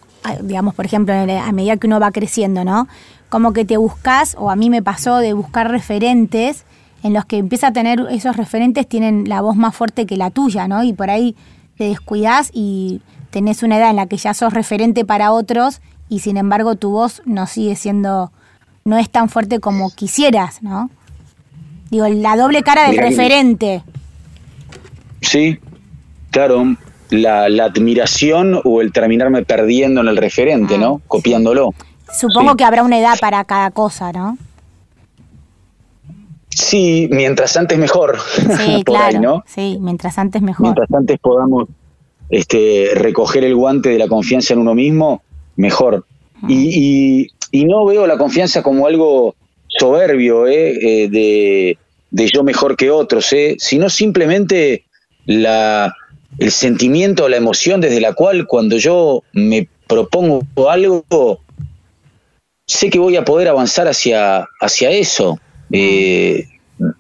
digamos, 0.44 0.76
por 0.76 0.86
ejemplo, 0.86 1.14
a 1.14 1.52
medida 1.52 1.78
que 1.78 1.88
uno 1.88 2.00
va 2.00 2.12
creciendo, 2.12 2.64
¿no? 2.64 2.88
Como 3.32 3.54
que 3.54 3.64
te 3.64 3.78
buscas, 3.78 4.36
o 4.38 4.52
a 4.52 4.58
mí 4.58 4.70
me 4.70 4.84
pasó 4.84 5.20
de 5.20 5.32
buscar 5.32 5.72
referentes 5.72 6.66
en 7.02 7.14
los 7.14 7.24
que 7.24 7.38
empieza 7.38 7.68
a 7.68 7.72
tener 7.72 8.06
esos 8.12 8.36
referentes 8.36 8.86
tienen 8.86 9.30
la 9.30 9.40
voz 9.40 9.56
más 9.56 9.74
fuerte 9.74 10.06
que 10.06 10.18
la 10.18 10.32
tuya, 10.32 10.68
¿no? 10.68 10.84
Y 10.84 10.92
por 10.92 11.10
ahí 11.10 11.38
te 11.78 11.86
descuidas 11.86 12.52
y 12.54 13.00
tenés 13.30 13.64
una 13.64 13.78
edad 13.78 13.90
en 13.90 13.96
la 13.96 14.08
que 14.08 14.18
ya 14.18 14.34
sos 14.34 14.54
referente 14.54 15.06
para 15.06 15.32
otros 15.32 15.80
y 16.10 16.20
sin 16.20 16.36
embargo 16.36 16.76
tu 16.76 16.92
voz 16.92 17.22
no 17.24 17.48
sigue 17.48 17.78
siendo, 17.78 18.34
no 18.84 18.98
es 18.98 19.10
tan 19.10 19.30
fuerte 19.30 19.62
como 19.62 19.92
quisieras, 19.92 20.62
¿no? 20.62 20.90
Digo, 21.90 22.10
la 22.10 22.36
doble 22.36 22.64
cara 22.64 22.90
del 22.90 22.98
referente. 22.98 23.82
Sí, 25.22 25.58
claro, 26.32 26.76
la, 27.12 27.46
admiración 27.46 28.60
o 28.66 28.82
el 28.82 28.92
terminarme 28.92 29.46
perdiendo 29.46 30.02
en 30.02 30.10
el 30.10 30.18
referente, 30.18 30.78
¿no? 30.78 31.00
Ah, 31.02 31.06
Copiándolo. 31.08 31.74
Supongo 32.14 32.56
que 32.56 32.64
habrá 32.64 32.84
una 32.84 33.00
edad 33.00 33.20
para 33.20 33.44
cada 33.46 33.72
cosa, 33.72 34.12
¿no? 34.12 34.38
Sí, 36.50 37.08
mientras 37.12 37.56
antes 37.58 37.78
mejor. 37.78 38.20
Sí, 38.58 38.84
claro. 38.86 39.44
Sí, 39.48 39.78
mientras 39.80 40.18
antes 40.18 40.42
mejor. 40.42 40.64
Mientras 40.64 40.92
antes 40.94 41.20
podamos 41.20 41.68
este, 42.30 42.92
recoger 42.94 43.44
el 43.44 43.56
guante 43.56 43.90
de 43.90 43.98
la 43.98 44.08
confianza 44.08 44.54
en 44.54 44.60
uno 44.60 44.76
mismo, 44.76 45.22
mejor. 45.56 46.06
Y, 46.48 47.28
no 47.54 47.86
veo 47.86 48.08
la 48.08 48.18
confianza 48.18 48.64
como 48.64 48.88
algo 48.88 49.36
soberbio, 49.68 50.48
¿eh? 50.48 51.04
eh 51.04 51.10
de, 51.10 51.78
de, 52.10 52.30
yo 52.30 52.44
mejor 52.44 52.76
que 52.76 52.90
otros, 52.90 53.32
¿eh? 53.34 53.56
sino 53.60 53.90
simplemente 53.90 54.86
la, 55.26 55.94
el 56.40 56.52
sentimiento, 56.52 57.30
la 57.30 57.38
emoción 57.38 57.82
desde 57.82 58.02
la 58.02 58.14
cual 58.14 58.48
cuando 58.48 58.78
yo 58.78 59.24
me 59.34 59.68
propongo 59.88 60.44
algo, 60.70 61.04
sé 62.72 62.90
que 62.90 63.00
voy 63.00 63.18
a 63.18 63.26
poder 63.26 63.50
avanzar 63.50 63.88
hacia, 63.88 64.48
hacia 64.62 64.92
eso. 64.92 65.40
Eh, 65.72 66.48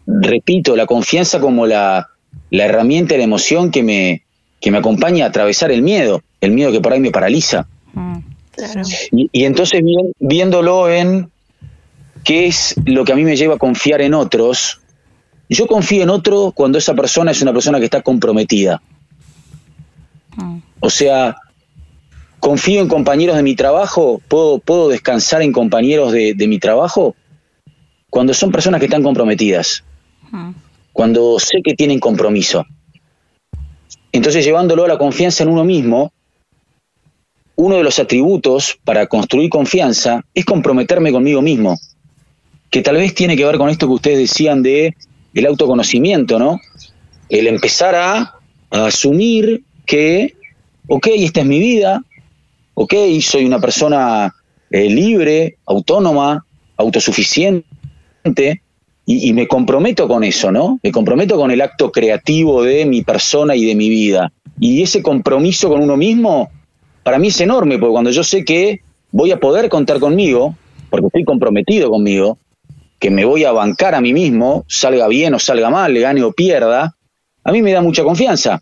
repito, 0.05 0.75
la 0.75 0.85
confianza 0.85 1.39
como 1.39 1.65
la, 1.65 2.09
la 2.49 2.65
herramienta, 2.65 3.15
la 3.15 3.23
emoción 3.23 3.71
que 3.71 3.81
me, 3.81 4.23
que 4.59 4.69
me 4.69 4.79
acompaña 4.79 5.25
a 5.25 5.29
atravesar 5.29 5.71
el 5.71 5.81
miedo, 5.81 6.21
el 6.41 6.51
miedo 6.51 6.71
que 6.71 6.81
por 6.81 6.91
ahí 6.91 6.99
me 6.99 7.11
paraliza. 7.11 7.67
Mm, 7.93 8.17
y, 9.31 9.45
entonces 9.45 9.81
viéndolo 10.19 10.89
en 10.89 11.31
qué 12.25 12.47
es 12.47 12.75
lo 12.85 13.05
que 13.05 13.13
a 13.13 13.15
mí 13.15 13.23
me 13.23 13.37
lleva 13.37 13.55
a 13.55 13.57
confiar 13.57 14.01
en 14.01 14.13
otros, 14.13 14.81
yo 15.49 15.67
confío 15.67 16.03
en 16.03 16.09
otro 16.09 16.51
cuando 16.53 16.77
esa 16.77 16.93
persona 16.93 17.31
es 17.31 17.41
una 17.41 17.53
persona 17.53 17.79
que 17.79 17.85
está 17.85 18.01
comprometida. 18.01 18.81
Mm. 20.35 20.57
O 20.81 20.89
sea, 20.89 21.37
confío 22.41 22.81
en 22.81 22.87
compañeros 22.87 23.37
de 23.37 23.43
mi 23.43 23.55
trabajo, 23.55 24.19
puedo, 24.27 24.57
puedo 24.57 24.89
descansar 24.89 25.43
en 25.43 25.53
compañeros 25.53 26.11
de, 26.11 26.35
mi 26.47 26.57
trabajo 26.57 27.15
cuando 28.09 28.33
son 28.33 28.51
personas 28.51 28.79
que 28.79 28.87
están 28.87 29.03
comprometidas, 29.03 29.85
cuando 30.91 31.39
sé 31.39 31.61
que 31.63 31.75
tienen 31.75 31.99
compromiso. 31.99 32.65
Entonces, 34.11 34.43
llevándolo 34.43 34.83
a 34.83 34.87
la 34.87 34.97
confianza 34.97 35.43
en 35.43 35.49
uno 35.49 35.63
mismo, 35.63 36.11
uno 37.55 37.77
de 37.77 37.83
los 37.83 37.99
atributos 37.99 38.77
para 38.83 39.05
construir 39.05 39.49
confianza 39.49 40.25
es 40.33 40.43
comprometerme 40.43 41.11
conmigo 41.11 41.41
mismo, 41.41 41.77
que 42.71 42.81
tal 42.81 42.97
vez 42.97 43.13
tiene 43.13 43.37
que 43.37 43.45
ver 43.45 43.59
con 43.59 43.69
esto 43.69 43.85
que 43.85 43.93
ustedes 43.93 44.17
decían 44.17 44.63
de 44.63 44.95
el 45.35 45.45
autoconocimiento, 45.45 46.39
¿no? 46.39 46.59
El 47.29 47.45
empezar 47.45 47.93
a, 47.93 48.39
a 48.71 48.85
asumir 48.87 49.63
que, 49.85 50.33
ok, 50.87 51.07
esta 51.13 51.41
es 51.41 51.45
mi 51.45 51.59
vida, 51.59 52.03
ok, 52.73 52.93
soy 53.21 53.45
una 53.45 53.59
persona 53.59 54.33
eh, 54.69 54.89
libre, 54.89 55.57
autónoma, 55.65 56.45
autosuficiente, 56.77 58.61
y, 59.05 59.33
me 59.33 59.47
comprometo 59.47 60.07
con 60.07 60.23
eso, 60.23 60.51
¿no? 60.51 60.79
Me 60.81 60.91
comprometo 60.91 61.35
con 61.35 61.51
el 61.51 61.59
acto 61.61 61.91
creativo 61.91 62.63
de 62.63 62.85
mi 62.85 63.01
persona 63.01 63.55
y 63.55 63.65
de 63.65 63.75
mi 63.75 63.89
vida. 63.89 64.31
Y 64.59 64.81
ese 64.83 65.01
compromiso 65.01 65.69
con 65.69 65.81
uno 65.81 65.97
mismo, 65.97 66.49
para 67.03 67.19
mí 67.19 67.27
es 67.27 67.41
enorme, 67.41 67.77
porque 67.77 67.91
cuando 67.91 68.11
yo 68.11 68.23
sé 68.23 68.45
que 68.45 68.81
voy 69.11 69.31
a 69.31 69.39
poder 69.39 69.69
contar 69.69 69.99
conmigo, 69.99 70.55
porque 70.89 71.07
estoy 71.07 71.25
comprometido 71.25 71.89
conmigo, 71.89 72.37
que 72.99 73.09
me 73.09 73.25
voy 73.25 73.43
a 73.43 73.51
bancar 73.51 73.95
a 73.95 74.01
mí 74.01 74.13
mismo, 74.13 74.63
salga 74.67 75.07
bien 75.07 75.33
o 75.33 75.39
salga 75.39 75.69
mal, 75.69 75.93
le 75.93 76.01
gane 76.01 76.23
o 76.23 76.31
pierda, 76.31 76.95
a 77.43 77.51
mí 77.51 77.61
me 77.61 77.73
da 77.73 77.81
mucha 77.81 78.03
confianza. 78.03 78.61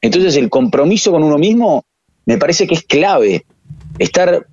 Entonces 0.00 0.36
el 0.36 0.48
compromiso 0.48 1.10
con 1.10 1.24
uno 1.24 1.36
mismo 1.36 1.84
me 2.26 2.36
parece 2.36 2.66
que 2.66 2.74
es 2.74 2.82
clave 2.82 3.46
estar 3.98 4.46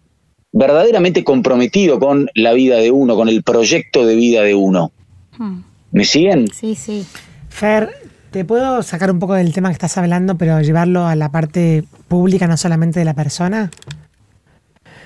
verdaderamente 0.53 1.23
comprometido 1.23 1.99
con 1.99 2.29
la 2.35 2.53
vida 2.53 2.77
de 2.77 2.91
uno, 2.91 3.15
con 3.15 3.27
el 3.27 3.43
proyecto 3.43 4.05
de 4.05 4.15
vida 4.15 4.43
de 4.43 4.55
uno. 4.55 4.91
Hmm. 5.37 5.61
¿Me 5.91 6.05
siguen? 6.05 6.47
Sí, 6.53 6.75
sí. 6.75 7.05
Fer, 7.49 7.89
te 8.31 8.45
puedo 8.45 8.81
sacar 8.83 9.11
un 9.11 9.19
poco 9.19 9.33
del 9.33 9.51
tema 9.53 9.69
que 9.69 9.73
estás 9.73 9.97
hablando, 9.97 10.37
pero 10.37 10.61
llevarlo 10.61 11.05
a 11.05 11.15
la 11.15 11.31
parte 11.31 11.83
pública, 12.07 12.47
no 12.47 12.55
solamente 12.55 12.99
de 12.99 13.05
la 13.05 13.15
persona. 13.15 13.71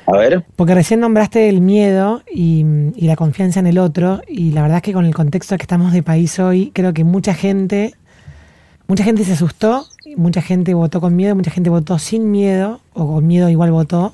A 0.06 0.18
ver. 0.18 0.46
Porque 0.56 0.76
recién 0.76 1.00
nombraste 1.00 1.50
el 1.50 1.62
miedo 1.62 2.24
y, 2.32 2.66
y, 2.96 3.08
la 3.08 3.16
confianza 3.16 3.60
en 3.60 3.68
el 3.68 3.78
otro, 3.78 4.22
y 4.28 4.52
la 4.52 4.62
verdad 4.62 4.78
es 4.78 4.84
que 4.84 4.94
con 4.94 5.06
el 5.06 5.14
contexto 5.14 5.58
que 5.58 5.64
estamos 5.64 5.92
de 5.92 6.04
país 6.04 6.40
hoy, 6.40 6.72
creo 6.74 6.94
que 6.94 7.04
mucha 7.04 7.34
gente, 7.34 7.94
mucha 8.88 9.04
gente 9.04 9.26
se 9.26 9.34
asustó 9.34 9.86
mucha 10.16 10.42
gente 10.42 10.74
votó 10.74 11.02
con 11.02 11.16
miedo, 11.16 11.36
mucha 11.36 11.52
gente 11.52 11.70
votó 11.70 12.00
sin 12.00 12.32
miedo, 12.32 12.82
o 12.94 13.08
con 13.08 13.28
miedo 13.28 13.50
igual 13.50 13.72
votó. 13.72 14.14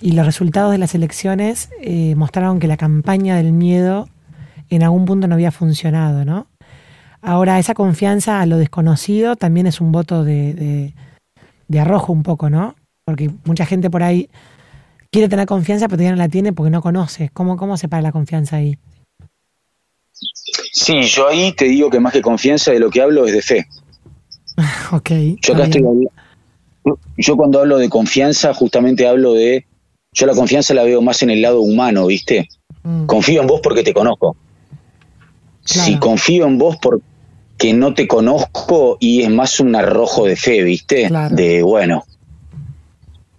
Y 0.00 0.12
los 0.12 0.26
resultados 0.26 0.72
de 0.72 0.78
las 0.78 0.94
elecciones 0.94 1.70
eh, 1.80 2.14
mostraron 2.16 2.58
que 2.58 2.66
la 2.66 2.76
campaña 2.76 3.36
del 3.36 3.52
miedo 3.52 4.08
en 4.68 4.82
algún 4.82 5.04
punto 5.04 5.28
no 5.28 5.34
había 5.34 5.52
funcionado, 5.52 6.24
¿no? 6.24 6.46
Ahora, 7.20 7.58
esa 7.60 7.74
confianza 7.74 8.40
a 8.40 8.46
lo 8.46 8.56
desconocido 8.58 9.36
también 9.36 9.66
es 9.68 9.80
un 9.80 9.92
voto 9.92 10.24
de, 10.24 10.92
de, 11.68 11.80
arrojo 11.80 12.12
un 12.12 12.24
poco, 12.24 12.50
¿no? 12.50 12.74
Porque 13.04 13.30
mucha 13.44 13.64
gente 13.64 13.90
por 13.90 14.02
ahí 14.02 14.28
quiere 15.12 15.28
tener 15.28 15.46
confianza, 15.46 15.86
pero 15.86 15.98
todavía 15.98 16.16
no 16.16 16.22
la 16.22 16.28
tiene 16.28 16.52
porque 16.52 16.70
no 16.70 16.82
conoce. 16.82 17.30
¿Cómo, 17.32 17.56
cómo 17.56 17.76
se 17.76 17.88
para 17.88 18.02
la 18.02 18.10
confianza 18.10 18.56
ahí? 18.56 18.76
Sí, 20.72 21.02
yo 21.02 21.28
ahí 21.28 21.52
te 21.52 21.66
digo 21.66 21.90
que 21.90 22.00
más 22.00 22.12
que 22.12 22.22
confianza 22.22 22.72
de 22.72 22.80
lo 22.80 22.90
que 22.90 23.02
hablo 23.02 23.26
es 23.26 23.32
de 23.34 23.42
fe. 23.42 23.66
ok. 24.92 25.10
Yo 25.40 25.54
acá 25.54 25.64
estoy 25.64 25.82
yo 27.16 27.36
cuando 27.36 27.60
hablo 27.60 27.78
de 27.78 27.88
confianza 27.88 28.52
justamente 28.54 29.06
hablo 29.06 29.34
de 29.34 29.66
yo 30.12 30.26
la 30.26 30.34
confianza 30.34 30.74
la 30.74 30.82
veo 30.82 31.00
más 31.00 31.22
en 31.22 31.30
el 31.30 31.40
lado 31.40 31.60
humano, 31.60 32.06
¿viste? 32.06 32.48
Mm. 32.82 33.06
Confío 33.06 33.40
en 33.40 33.46
vos 33.46 33.60
porque 33.62 33.82
te 33.82 33.94
conozco. 33.94 34.36
Claro. 35.64 35.86
Si 35.86 35.96
confío 35.98 36.46
en 36.46 36.58
vos 36.58 36.76
porque 36.82 37.72
no 37.72 37.94
te 37.94 38.08
conozco 38.08 38.96
y 39.00 39.22
es 39.22 39.30
más 39.30 39.60
un 39.60 39.74
arrojo 39.76 40.26
de 40.26 40.36
fe, 40.36 40.62
¿viste? 40.62 41.06
Claro. 41.06 41.34
De 41.34 41.62
bueno. 41.62 42.04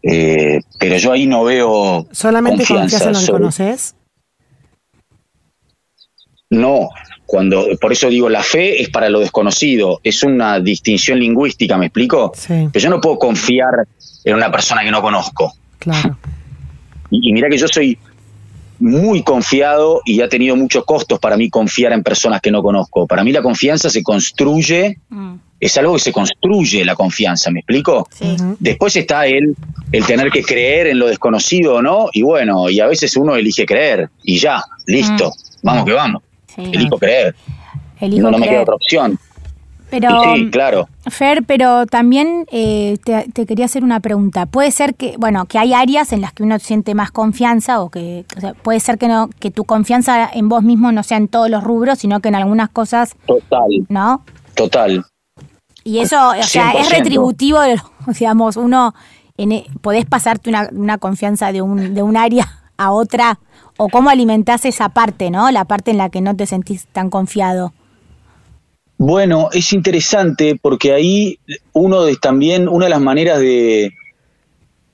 Eh, 0.01 0.61
pero 0.79 0.97
yo 0.97 1.11
ahí 1.11 1.27
no 1.27 1.43
veo 1.43 2.07
¿Solamente 2.11 2.65
confianza 2.65 2.97
confías 2.97 3.01
en 3.01 3.13
lo 3.13 3.19
que 3.19 3.25
sobre- 3.25 3.39
conoces? 3.39 3.95
No, 6.59 6.89
cuando 7.25 7.67
por 7.81 7.91
eso 7.91 8.09
digo 8.09 8.29
la 8.29 8.43
fe 8.43 8.81
es 8.81 8.89
para 8.89 9.09
lo 9.09 9.19
desconocido, 9.19 9.99
es 10.03 10.23
una 10.23 10.59
distinción 10.59 11.19
lingüística, 11.19 11.77
¿me 11.77 11.87
explico? 11.87 12.31
Sí, 12.35 12.69
Pero 12.71 12.83
yo 12.83 12.89
no 12.89 13.01
puedo 13.01 13.17
confiar 13.17 13.87
en 14.23 14.35
una 14.35 14.51
persona 14.51 14.83
que 14.83 14.91
no 14.91 15.01
conozco. 15.01 15.53
claro. 15.79 16.17
Y, 17.09 17.29
y 17.29 17.33
mira 17.33 17.47
que 17.49 17.57
yo 17.57 17.67
soy 17.67 17.97
muy 18.79 19.23
confiado 19.23 20.01
y 20.05 20.21
ha 20.21 20.27
tenido 20.29 20.55
muchos 20.55 20.83
costos 20.83 21.19
para 21.19 21.37
mí 21.37 21.49
confiar 21.49 21.93
en 21.93 22.03
personas 22.03 22.41
que 22.41 22.51
no 22.51 22.61
conozco. 22.63 23.05
Para 23.07 23.23
mí 23.23 23.31
la 23.31 23.41
confianza 23.41 23.89
se 23.89 24.01
construye, 24.03 24.97
Mm, 25.09 25.35
es 25.59 25.77
algo 25.77 25.93
que 25.93 25.99
se 25.99 26.11
construye 26.11 26.83
la 26.83 26.95
confianza, 26.95 27.49
¿me 27.51 27.59
explico? 27.59 28.07
sí. 28.11 28.35
Después 28.59 28.95
está 28.97 29.25
el, 29.27 29.55
el 29.91 30.05
tener 30.05 30.29
que 30.31 30.43
creer 30.43 30.87
en 30.87 30.99
lo 30.99 31.07
desconocido 31.07 31.75
o 31.75 31.81
no, 31.81 32.09
y 32.11 32.21
bueno, 32.23 32.69
y 32.69 32.79
a 32.81 32.87
veces 32.87 33.15
uno 33.15 33.35
elige 33.35 33.65
creer, 33.65 34.09
y 34.23 34.39
ya, 34.39 34.61
listo, 34.87 35.31
vamos 35.61 35.85
que 35.85 35.93
vamos, 35.93 36.21
sí. 36.55 36.61
elijo 36.73 36.97
creer, 36.97 37.35
Elijo 37.99 38.23
no, 38.23 38.31
no 38.31 38.37
me 38.39 38.47
queda 38.49 38.61
otra 38.61 38.75
opción. 38.75 39.17
Pero, 39.89 40.09
sí, 40.35 40.49
claro. 40.49 40.89
Fer, 41.07 41.43
pero 41.43 41.85
también 41.85 42.47
eh, 42.51 42.97
te, 43.05 43.27
te 43.31 43.45
quería 43.45 43.65
hacer 43.65 43.83
una 43.83 43.99
pregunta. 43.99 44.47
Puede 44.47 44.71
ser 44.71 44.95
que, 44.95 45.15
bueno, 45.19 45.45
que 45.45 45.59
hay 45.59 45.73
áreas 45.75 46.11
en 46.13 46.21
las 46.21 46.33
que 46.33 46.41
uno 46.41 46.57
siente 46.57 46.95
más 46.95 47.11
confianza 47.11 47.79
o 47.79 47.91
que, 47.91 48.25
o 48.35 48.39
sea, 48.39 48.53
puede 48.55 48.79
ser 48.79 48.97
que 48.97 49.07
no, 49.07 49.29
que 49.39 49.51
tu 49.51 49.65
confianza 49.65 50.27
en 50.33 50.49
vos 50.49 50.63
mismo 50.63 50.91
no 50.91 51.03
sea 51.03 51.17
en 51.17 51.27
todos 51.27 51.47
los 51.47 51.63
rubros, 51.63 51.99
sino 51.99 52.21
que 52.21 52.29
en 52.29 52.35
algunas 52.35 52.69
cosas, 52.69 53.15
Total, 53.27 53.67
¿no? 53.89 54.23
total. 54.55 55.05
Y 55.83 55.99
eso, 55.99 56.29
o 56.29 56.43
sea, 56.43 56.71
es 56.71 56.87
100%. 56.89 56.97
retributivo, 56.97 57.59
digamos, 58.19 58.57
uno, 58.57 58.95
en, 59.37 59.51
e- 59.51 59.67
podés 59.81 60.05
pasarte 60.05 60.49
una, 60.49 60.69
una 60.71 60.97
confianza 60.97 61.51
de 61.51 61.61
un, 61.61 61.93
de 61.93 62.01
un 62.01 62.17
área 62.17 62.63
a 62.77 62.91
otra, 62.91 63.39
o 63.77 63.89
cómo 63.89 64.09
alimentás 64.09 64.65
esa 64.65 64.89
parte, 64.89 65.29
¿no? 65.29 65.49
La 65.51 65.65
parte 65.65 65.91
en 65.91 65.97
la 65.97 66.09
que 66.09 66.21
no 66.21 66.35
te 66.35 66.45
sentís 66.45 66.87
tan 66.91 67.09
confiado. 67.09 67.73
Bueno, 68.97 69.49
es 69.51 69.73
interesante 69.73 70.57
porque 70.61 70.93
ahí 70.93 71.39
uno 71.73 72.03
de, 72.03 72.15
también, 72.15 72.69
una 72.69 72.85
de 72.85 72.91
las 72.91 73.01
maneras 73.01 73.39
de, 73.39 73.91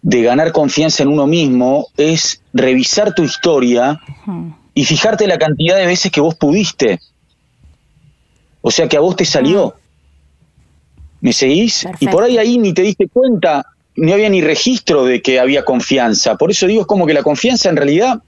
de 0.02 0.22
ganar 0.24 0.52
confianza 0.52 1.04
en 1.04 1.10
uno 1.10 1.28
mismo 1.28 1.88
es 1.98 2.42
revisar 2.54 3.14
tu 3.14 3.24
historia 3.24 4.00
y 4.74 4.86
fijarte 4.86 5.28
la 5.28 5.38
cantidad 5.38 5.76
de 5.76 5.86
veces 5.86 6.12
que 6.12 6.22
vos 6.22 6.36
pudiste. 6.36 7.00
O 8.62 8.72
sea, 8.72 8.88
que 8.88 8.98
a 8.98 9.02
vos 9.02 9.16
te 9.16 9.26
salió. 9.26 9.76
¿Me 11.22 11.34
seguís? 11.34 11.86
Y 12.00 12.08
por 12.08 12.24
ahí 12.24 12.38
ahí 12.38 12.58
ni 12.58 12.74
te 12.74 12.82
diste 12.82 13.10
cuenta, 13.10 13.66
no 13.96 14.14
había 14.14 14.30
ni 14.30 14.42
registro 14.42 15.04
de 15.04 15.22
que 15.22 15.40
había 15.40 15.66
confianza. 15.66 16.38
Por 16.38 16.50
eso 16.50 16.66
digo, 16.66 16.82
es 16.82 16.88
como 16.88 17.06
que 17.06 17.14
la 17.14 17.24
confianza 17.24 17.70
en 17.70 17.76
realidad 17.76 18.22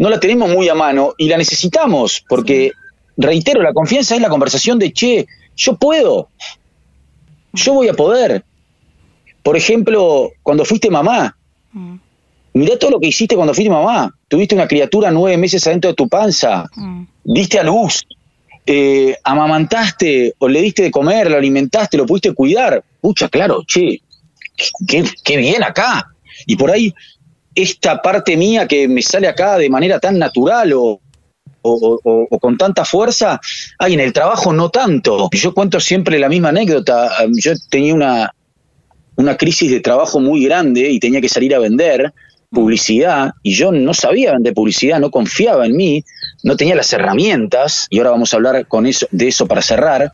no 0.00 0.08
la 0.08 0.18
tenemos 0.18 0.50
muy 0.50 0.68
a 0.68 0.74
mano 0.74 1.14
y 1.16 1.28
la 1.28 1.36
necesitamos, 1.36 2.24
porque, 2.28 2.72
reitero, 3.16 3.62
la 3.62 3.72
confianza 3.72 4.16
es 4.16 4.20
la 4.20 4.28
conversación 4.28 4.78
de, 4.78 4.92
che, 4.92 5.26
yo 5.54 5.76
puedo, 5.76 6.28
yo 7.52 7.74
voy 7.74 7.88
a 7.88 7.94
poder. 7.94 8.44
Por 9.42 9.56
ejemplo, 9.56 10.32
cuando 10.42 10.64
fuiste 10.64 10.90
mamá, 10.90 11.36
Mm, 11.72 11.96
mirá 12.54 12.78
todo 12.78 12.90
lo 12.92 13.00
que 13.00 13.08
hiciste 13.08 13.36
cuando 13.36 13.54
fuiste 13.54 13.70
mamá. 13.70 14.14
Tuviste 14.28 14.54
una 14.54 14.68
criatura 14.68 15.10
nueve 15.10 15.36
meses 15.36 15.66
adentro 15.66 15.90
de 15.90 15.94
tu 15.94 16.08
panza, 16.08 16.68
mm, 16.74 17.02
diste 17.24 17.58
a 17.58 17.62
luz, 17.62 18.06
eh, 18.66 19.16
amamantaste 19.24 20.34
o 20.38 20.48
le 20.48 20.62
diste 20.62 20.82
de 20.82 20.90
comer, 20.90 21.30
lo 21.30 21.36
alimentaste, 21.36 21.96
lo 21.96 22.06
pudiste 22.06 22.32
cuidar. 22.34 22.82
Pucha, 23.00 23.28
claro, 23.28 23.62
che, 23.66 24.00
qué, 24.86 25.04
qué 25.24 25.36
bien 25.36 25.62
acá. 25.62 26.08
Y 26.46 26.56
por 26.56 26.70
ahí, 26.70 26.92
esta 27.62 28.00
parte 28.02 28.36
mía 28.36 28.66
que 28.66 28.88
me 28.88 29.02
sale 29.02 29.28
acá 29.28 29.56
de 29.58 29.68
manera 29.70 29.98
tan 30.00 30.18
natural 30.18 30.72
o, 30.72 31.00
o- 31.62 32.38
con 32.40 32.56
tanta 32.56 32.84
fuerza, 32.84 33.40
ay, 33.78 33.94
en 33.94 34.00
el 34.00 34.12
trabajo 34.12 34.52
no 34.52 34.70
tanto. 34.70 35.28
Yo 35.32 35.52
cuento 35.54 35.78
siempre 35.80 36.18
la 36.18 36.28
misma 36.28 36.48
anécdota. 36.50 37.10
Yo 37.32 37.52
tenía 37.68 37.94
una, 37.94 38.34
una 39.16 39.36
crisis 39.36 39.70
de 39.70 39.80
trabajo 39.80 40.20
muy 40.20 40.44
grande 40.44 40.90
y 40.90 40.98
tenía 40.98 41.20
que 41.20 41.28
salir 41.28 41.54
a 41.54 41.58
vender 41.58 42.12
publicidad 42.52 43.30
y 43.44 43.54
yo 43.54 43.70
no 43.70 43.94
sabía 43.94 44.32
vender 44.32 44.54
publicidad, 44.54 44.98
no 44.98 45.10
confiaba 45.10 45.66
en 45.66 45.76
mí, 45.76 46.04
no 46.42 46.56
tenía 46.56 46.74
las 46.74 46.92
herramientas 46.92 47.86
y 47.90 47.98
ahora 47.98 48.10
vamos 48.10 48.32
a 48.32 48.38
hablar 48.38 48.66
con 48.66 48.86
eso, 48.86 49.06
de 49.12 49.28
eso 49.28 49.46
para 49.46 49.62
cerrar. 49.62 50.10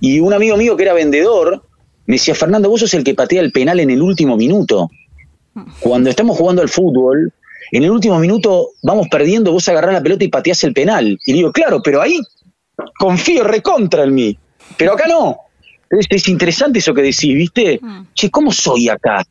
Y 0.00 0.20
un 0.20 0.32
amigo 0.32 0.56
mío 0.56 0.76
que 0.76 0.84
era 0.84 0.92
vendedor 0.92 1.64
me 2.06 2.16
decía, 2.16 2.34
Fernando, 2.34 2.68
vos 2.68 2.80
sos 2.80 2.94
el 2.94 3.02
que 3.02 3.14
patea 3.14 3.40
el 3.40 3.50
penal 3.50 3.80
en 3.80 3.90
el 3.90 4.02
último 4.02 4.36
minuto. 4.36 4.90
Cuando 5.80 6.10
estamos 6.10 6.36
jugando 6.36 6.62
al 6.62 6.68
fútbol, 6.68 7.32
en 7.70 7.84
el 7.84 7.90
último 7.90 8.18
minuto 8.18 8.70
vamos 8.82 9.08
perdiendo, 9.08 9.52
vos 9.52 9.68
agarrás 9.68 9.94
la 9.94 10.02
pelota 10.02 10.24
y 10.24 10.28
pateás 10.28 10.64
el 10.64 10.72
penal. 10.72 11.18
Y 11.26 11.32
digo, 11.32 11.52
claro, 11.52 11.80
pero 11.82 12.02
ahí 12.02 12.20
confío 12.98 13.44
recontra 13.44 14.04
en 14.04 14.14
mí. 14.14 14.38
Pero 14.76 14.92
acá 14.92 15.06
no. 15.08 15.38
Es, 15.90 16.06
es 16.10 16.28
interesante 16.28 16.78
eso 16.78 16.94
que 16.94 17.02
decís, 17.02 17.34
¿viste? 17.34 17.78
Mm. 17.80 18.06
Che, 18.14 18.30
¿cómo 18.30 18.52
soy 18.52 18.88
acá? 18.88 19.24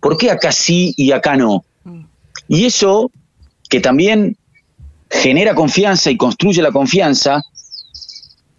¿Por 0.00 0.16
qué 0.16 0.30
acá 0.30 0.52
sí 0.52 0.94
y 0.96 1.12
acá 1.12 1.36
no? 1.36 1.64
Mm. 1.84 2.04
Y 2.48 2.64
eso, 2.64 3.10
que 3.68 3.80
también 3.80 4.36
genera 5.10 5.54
confianza 5.54 6.10
y 6.10 6.16
construye 6.16 6.62
la 6.62 6.72
confianza, 6.72 7.42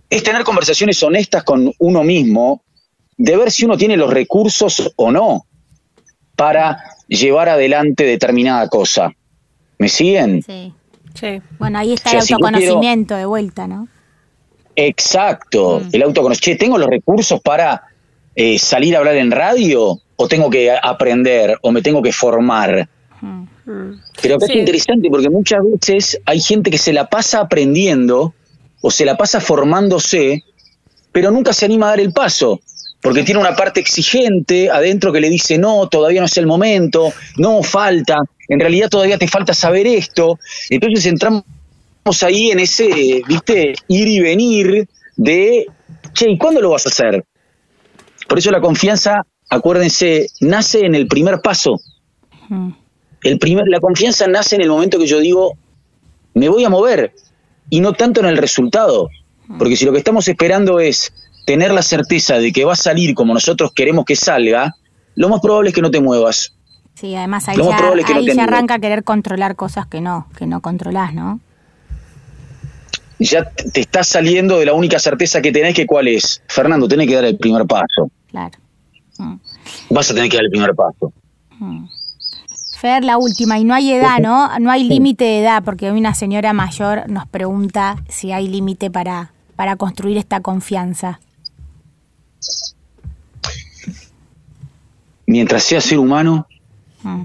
es 0.10 0.24
tener 0.24 0.44
conversaciones 0.44 1.02
honestas 1.04 1.44
con 1.44 1.72
uno 1.78 2.04
mismo, 2.04 2.64
de 3.18 3.38
ver 3.38 3.52
si 3.52 3.66
uno 3.66 3.78
tiene 3.78 3.98
los 3.98 4.12
recursos 4.12 4.92
o 4.96 5.12
no 5.12 5.46
para 6.36 6.89
llevar 7.10 7.50
adelante 7.50 8.06
determinada 8.06 8.68
cosa. 8.70 9.12
¿Me 9.78 9.90
siguen? 9.90 10.42
sí. 10.44 10.74
Sí. 11.16 11.42
Bueno, 11.58 11.80
ahí 11.80 11.92
está 11.94 12.10
O 12.10 12.12
sea, 12.12 12.20
el 12.22 12.26
si 12.28 12.34
autoconocimiento 12.34 13.16
de 13.16 13.26
vuelta, 13.26 13.68
¿no? 13.68 13.88
Exacto, 14.76 15.82
Mm. 15.84 15.90
el 15.92 16.04
autoconocimiento. 16.04 16.46
Che, 16.46 16.56
¿tengo 16.66 16.78
los 16.78 16.88
recursos 16.90 17.42
para 17.42 17.84
eh, 18.36 18.58
salir 18.60 18.96
a 18.96 19.00
hablar 19.00 19.16
en 19.18 19.32
radio? 19.32 20.00
¿O 20.16 20.28
tengo 20.28 20.50
que 20.50 20.72
aprender? 20.72 21.58
¿O 21.62 21.72
me 21.72 21.82
tengo 21.82 22.02
que 22.02 22.14
formar? 22.14 22.88
Mm. 23.22 23.42
Mm. 23.66 24.02
Pero 24.22 24.36
acá 24.36 24.46
Sí. 24.46 24.54
es 24.54 24.60
interesante 24.60 25.10
porque 25.10 25.30
muchas 25.30 25.60
veces 25.64 26.22
hay 26.26 26.40
gente 26.40 26.72
que 26.72 26.78
se 26.78 26.94
la 26.94 27.10
pasa 27.10 27.42
aprendiendo 27.42 28.34
o 28.82 28.92
se 28.92 29.04
la 29.04 29.18
pasa 29.18 29.42
formándose, 29.42 30.44
pero 31.12 31.32
nunca 31.32 31.52
se 31.52 31.66
anima 31.66 31.88
a 31.88 31.90
dar 31.90 32.00
el 32.00 32.14
paso. 32.14 32.62
Porque 33.02 33.24
tiene 33.24 33.40
una 33.40 33.56
parte 33.56 33.80
exigente 33.80 34.70
adentro 34.70 35.14
que 35.14 35.22
le 35.22 35.30
dice, 35.30 35.58
no, 35.58 35.88
todavía 35.88 36.20
no 36.20 36.26
es 36.26 36.38
el 36.38 36.48
momento, 36.48 37.14
no, 37.38 37.64
falta, 37.64 38.22
en 38.50 38.60
realidad 38.60 38.90
todavía 38.90 39.18
te 39.18 39.28
falta 39.28 39.54
saber 39.54 39.88
esto. 39.88 40.38
Entonces 40.70 41.06
entramos 41.06 41.44
ahí 42.24 42.52
en 42.52 42.60
ese, 42.60 43.22
viste, 43.28 43.74
ir 43.88 44.08
y 44.08 44.20
venir 44.20 44.90
de, 45.16 45.68
che, 46.14 46.30
¿y 46.30 46.38
cuándo 46.38 46.60
lo 46.60 46.72
vas 46.72 46.86
a 46.86 46.90
hacer? 46.90 47.24
Por 48.28 48.38
eso 48.38 48.52
la 48.52 48.60
confianza, 48.60 49.26
acuérdense, 49.50 50.28
nace 50.42 50.86
en 50.86 50.96
el 50.96 51.08
primer 51.08 51.40
paso. 51.42 51.80
El 53.24 53.40
primer, 53.40 53.68
la 53.68 53.80
confianza 53.80 54.28
nace 54.28 54.56
en 54.56 54.62
el 54.62 54.70
momento 54.70 55.00
que 55.00 55.08
yo 55.08 55.20
digo, 55.20 55.58
me 56.34 56.50
voy 56.50 56.66
a 56.66 56.70
mover, 56.70 57.14
y 57.70 57.80
no 57.82 57.94
tanto 57.94 58.20
en 58.20 58.26
el 58.26 58.38
resultado. 58.38 59.10
Porque 59.58 59.76
si 59.76 59.86
lo 59.86 59.92
que 59.92 59.98
estamos 60.00 60.28
esperando 60.28 60.80
es 60.80 61.14
tener 61.46 61.72
la 61.72 61.82
certeza 61.82 62.36
de 62.36 62.52
que 62.52 62.66
va 62.66 62.74
a 62.74 62.78
salir 62.78 63.16
como 63.16 63.34
nosotros 63.34 63.72
queremos 63.74 64.06
que 64.06 64.16
salga, 64.16 64.76
lo 65.16 65.30
más 65.30 65.42
probable 65.42 65.70
es 65.70 65.76
que 65.76 65.82
no 65.82 65.92
te 65.92 66.00
muevas. 66.00 66.54
Sí, 66.96 67.16
además 67.16 67.48
ahí, 67.48 67.58
Lo 67.58 67.70
ya, 67.70 67.78
es 67.78 68.06
que 68.06 68.14
no 68.14 68.24
te 68.26 68.36
ya 68.36 68.44
arranca 68.44 68.76
a 68.76 68.80
querer 68.80 69.04
controlar 69.04 69.56
cosas 69.56 69.88
que 69.88 70.02
no, 70.02 70.28
que 70.38 70.46
no 70.46 70.62
controlás, 70.62 71.14
¿no? 71.14 71.40
Ya 73.20 73.50
te 73.50 73.82
estás 73.82 74.08
saliendo 74.08 74.60
de 74.60 74.66
la 74.66 74.74
única 74.74 74.98
certeza 75.00 75.42
que 75.42 75.52
tenés, 75.52 75.76
que 75.76 75.86
cuál 75.86 76.08
es. 76.08 76.42
Fernando, 76.48 76.88
tenés 76.88 77.08
que 77.08 77.16
dar 77.16 77.26
el 77.26 77.38
primer 77.38 77.66
paso. 77.66 78.10
Claro. 78.30 78.58
Mm, 79.18 79.36
Vas 79.90 80.10
a 80.12 80.14
tener 80.14 80.30
que 80.30 80.38
dar 80.38 80.46
el 80.46 80.52
primer 80.52 80.74
paso. 80.74 81.12
mm. 81.60 81.86
Fer, 82.80 83.04
la 83.04 83.18
última, 83.18 83.60
y 83.60 83.66
no 83.66 83.74
hay 83.74 83.92
edad, 83.92 84.20
¿no? 84.22 84.58
No 84.58 84.72
hay 84.72 84.86
límite 84.86 85.26
de 85.26 85.42
edad, 85.42 85.64
porque 85.66 85.92
hoy 85.92 86.00
una 86.00 86.16
señora 86.16 86.54
mayor 86.54 87.10
nos 87.10 87.28
pregunta 87.28 87.98
si 88.08 88.32
hay 88.32 88.48
límite 88.48 88.90
para, 88.90 89.34
para 89.58 89.76
construir 89.76 90.18
esta 90.18 90.40
confianza. 90.40 91.20
Mientras 95.26 95.64
sea 95.64 95.82
ser 95.82 96.00
humano, 96.00 96.48
Mm. 97.04 97.24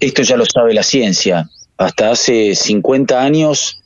esto 0.00 0.22
ya 0.22 0.36
lo 0.36 0.44
sabe 0.46 0.74
la 0.74 0.82
ciencia. 0.82 1.48
Hasta 1.76 2.10
hace 2.10 2.54
50 2.54 3.20
años 3.22 3.82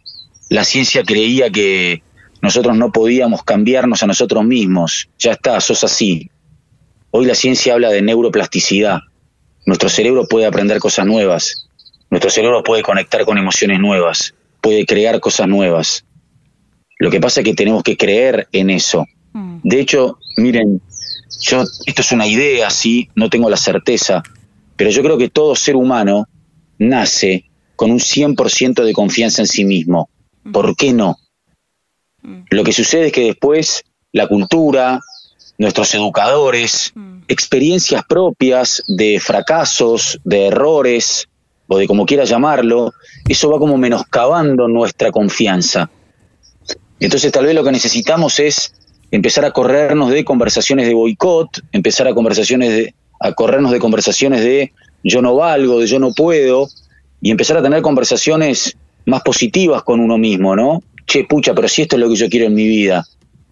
la 0.48 0.64
ciencia 0.64 1.02
creía 1.04 1.50
que 1.50 2.02
nosotros 2.42 2.76
no 2.76 2.90
podíamos 2.92 3.42
cambiarnos 3.44 4.02
a 4.02 4.06
nosotros 4.06 4.44
mismos. 4.44 5.08
Ya 5.18 5.32
está, 5.32 5.60
sos 5.60 5.84
así. 5.84 6.30
Hoy 7.12 7.24
la 7.26 7.34
ciencia 7.34 7.74
habla 7.74 7.90
de 7.90 8.02
neuroplasticidad. 8.02 8.98
Nuestro 9.64 9.88
cerebro 9.88 10.26
puede 10.26 10.46
aprender 10.46 10.78
cosas 10.78 11.06
nuevas. 11.06 11.68
Nuestro 12.10 12.30
cerebro 12.30 12.62
puede 12.62 12.82
conectar 12.82 13.24
con 13.24 13.38
emociones 13.38 13.78
nuevas. 13.78 14.34
Puede 14.60 14.84
crear 14.86 15.20
cosas 15.20 15.46
nuevas. 15.48 16.04
Lo 16.98 17.10
que 17.10 17.20
pasa 17.20 17.40
es 17.40 17.44
que 17.44 17.54
tenemos 17.54 17.82
que 17.82 17.96
creer 17.96 18.48
en 18.52 18.70
eso. 18.70 19.06
Mm. 19.32 19.58
De 19.62 19.80
hecho, 19.80 20.18
miren, 20.36 20.80
yo 21.40 21.64
esto 21.86 22.02
es 22.02 22.12
una 22.12 22.26
idea, 22.26 22.70
sí, 22.70 23.08
no 23.14 23.28
tengo 23.30 23.50
la 23.50 23.56
certeza, 23.56 24.22
pero 24.76 24.90
yo 24.90 25.02
creo 25.02 25.18
que 25.18 25.28
todo 25.28 25.54
ser 25.54 25.76
humano 25.76 26.28
nace 26.78 27.50
con 27.76 27.90
un 27.90 27.98
100% 27.98 28.84
de 28.84 28.92
confianza 28.92 29.42
en 29.42 29.48
sí 29.48 29.64
mismo. 29.64 30.08
¿Por 30.52 30.76
qué 30.76 30.92
no? 30.92 31.16
Lo 32.50 32.64
que 32.64 32.72
sucede 32.72 33.06
es 33.06 33.12
que 33.12 33.24
después 33.24 33.84
la 34.12 34.26
cultura, 34.26 35.00
nuestros 35.58 35.94
educadores, 35.94 36.92
experiencias 37.28 38.04
propias 38.08 38.82
de 38.86 39.20
fracasos, 39.20 40.20
de 40.24 40.46
errores, 40.46 41.28
o 41.68 41.78
de 41.78 41.86
como 41.86 42.06
quiera 42.06 42.24
llamarlo, 42.24 42.92
eso 43.28 43.50
va 43.50 43.58
como 43.58 43.78
menoscabando 43.78 44.68
nuestra 44.68 45.10
confianza. 45.10 45.90
Entonces 47.00 47.32
tal 47.32 47.46
vez 47.46 47.54
lo 47.54 47.64
que 47.64 47.72
necesitamos 47.72 48.38
es 48.38 48.74
empezar 49.12 49.44
a 49.44 49.52
corrernos 49.52 50.10
de 50.10 50.24
conversaciones 50.24 50.86
de 50.88 50.94
boicot, 50.94 51.60
empezar 51.70 52.08
a 52.08 52.14
conversaciones 52.14 52.70
de, 52.70 52.94
a 53.20 53.32
corrernos 53.32 53.70
de 53.70 53.78
conversaciones 53.78 54.40
de 54.40 54.72
yo 55.04 55.20
no 55.20 55.36
valgo, 55.36 55.80
de 55.80 55.86
yo 55.86 55.98
no 55.98 56.12
puedo, 56.12 56.68
y 57.20 57.30
empezar 57.30 57.58
a 57.58 57.62
tener 57.62 57.82
conversaciones 57.82 58.76
más 59.04 59.22
positivas 59.22 59.82
con 59.82 60.00
uno 60.00 60.16
mismo, 60.16 60.56
¿no? 60.56 60.82
Che, 61.06 61.24
pucha, 61.24 61.54
pero 61.54 61.68
si 61.68 61.82
esto 61.82 61.96
es 61.96 62.00
lo 62.00 62.08
que 62.08 62.16
yo 62.16 62.28
quiero 62.28 62.46
en 62.46 62.54
mi 62.54 62.66
vida. 62.66 63.04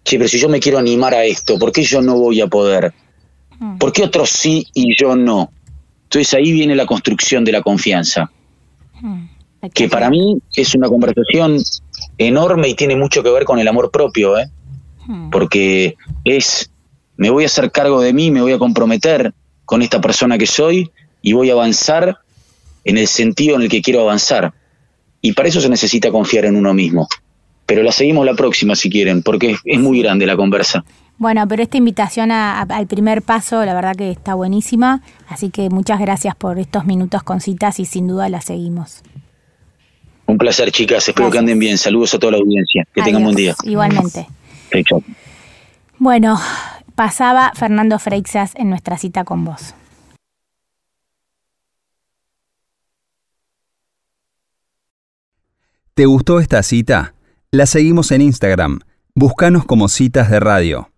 Che, 0.03 0.17
pero 0.17 0.27
si 0.27 0.39
yo 0.39 0.49
me 0.49 0.59
quiero 0.59 0.79
animar 0.79 1.13
a 1.13 1.25
esto, 1.25 1.59
¿por 1.59 1.71
qué 1.71 1.83
yo 1.83 2.01
no 2.01 2.17
voy 2.17 2.41
a 2.41 2.47
poder? 2.47 2.93
¿Por 3.77 3.93
qué 3.93 4.03
otros 4.03 4.31
sí 4.31 4.65
y 4.73 4.95
yo 4.95 5.15
no? 5.15 5.51
Entonces 6.05 6.33
ahí 6.33 6.51
viene 6.51 6.75
la 6.75 6.87
construcción 6.87 7.45
de 7.45 7.51
la 7.51 7.61
confianza, 7.61 8.31
que 9.73 9.87
para 9.87 10.09
mí 10.09 10.39
es 10.55 10.73
una 10.73 10.87
conversación 10.87 11.57
enorme 12.17 12.69
y 12.69 12.73
tiene 12.73 12.95
mucho 12.95 13.21
que 13.21 13.29
ver 13.29 13.43
con 13.43 13.59
el 13.59 13.67
amor 13.67 13.91
propio, 13.91 14.39
¿eh? 14.39 14.49
Porque 15.31 15.95
es, 16.23 16.71
me 17.17 17.29
voy 17.29 17.43
a 17.43 17.47
hacer 17.47 17.71
cargo 17.71 18.01
de 18.01 18.13
mí, 18.13 18.31
me 18.31 18.41
voy 18.41 18.53
a 18.53 18.59
comprometer 18.59 19.33
con 19.65 19.81
esta 19.81 20.01
persona 20.01 20.37
que 20.37 20.47
soy 20.47 20.91
y 21.21 21.33
voy 21.33 21.49
a 21.49 21.53
avanzar 21.53 22.17
en 22.83 22.97
el 22.97 23.07
sentido 23.07 23.55
en 23.55 23.61
el 23.63 23.69
que 23.69 23.81
quiero 23.81 24.01
avanzar. 24.01 24.53
Y 25.21 25.33
para 25.33 25.49
eso 25.49 25.61
se 25.61 25.69
necesita 25.69 26.11
confiar 26.11 26.45
en 26.45 26.55
uno 26.55 26.73
mismo. 26.73 27.07
Pero 27.65 27.83
la 27.83 27.91
seguimos 27.91 28.25
la 28.25 28.33
próxima 28.33 28.75
si 28.75 28.89
quieren, 28.89 29.21
porque 29.23 29.55
es, 29.65 29.79
muy 29.79 30.01
grande 30.01 30.25
la 30.25 30.35
conversa. 30.35 30.83
Bueno, 31.17 31.47
pero 31.47 31.61
esta 31.61 31.77
invitación 31.77 32.31
a- 32.31 32.59
a- 32.59 32.63
al 32.63 32.87
primer 32.87 33.21
paso, 33.21 33.63
la 33.63 33.73
verdad 33.75 33.95
que 33.95 34.09
está 34.09 34.33
buenísima. 34.33 35.01
Así 35.29 35.51
que 35.51 35.69
muchas 35.69 35.99
gracias 35.99 36.35
por 36.35 36.57
estos 36.57 36.85
minutos 36.85 37.21
con 37.23 37.39
citas 37.39 37.79
y 37.79 37.85
sin 37.85 38.07
duda 38.07 38.27
la 38.29 38.41
seguimos. 38.41 39.03
Un 40.25 40.37
placer, 40.37 40.71
chicas. 40.71 41.07
Espero 41.07 41.29
que 41.29 41.37
anden 41.37 41.59
bien. 41.59 41.77
Saludos 41.77 42.13
a 42.15 42.19
toda 42.19 42.31
la 42.31 42.37
audiencia. 42.39 42.87
Que 42.93 43.01
tengan 43.03 43.23
buen 43.23 43.35
día. 43.35 43.51
Adiós. 43.59 43.71
Igualmente. 43.71 44.27
Bueno, 45.97 46.39
pasaba 46.95 47.51
Fernando 47.55 47.99
Freixas 47.99 48.53
en 48.55 48.69
nuestra 48.69 48.97
cita 48.97 49.23
con 49.23 49.45
vos. 49.45 49.75
¿Te 55.93 56.05
gustó 56.05 56.39
esta 56.39 56.63
cita? 56.63 57.13
La 57.51 57.65
seguimos 57.65 58.11
en 58.11 58.21
Instagram. 58.21 58.79
Búscanos 59.13 59.65
como 59.65 59.89
Citas 59.89 60.31
de 60.31 60.39
Radio. 60.39 60.89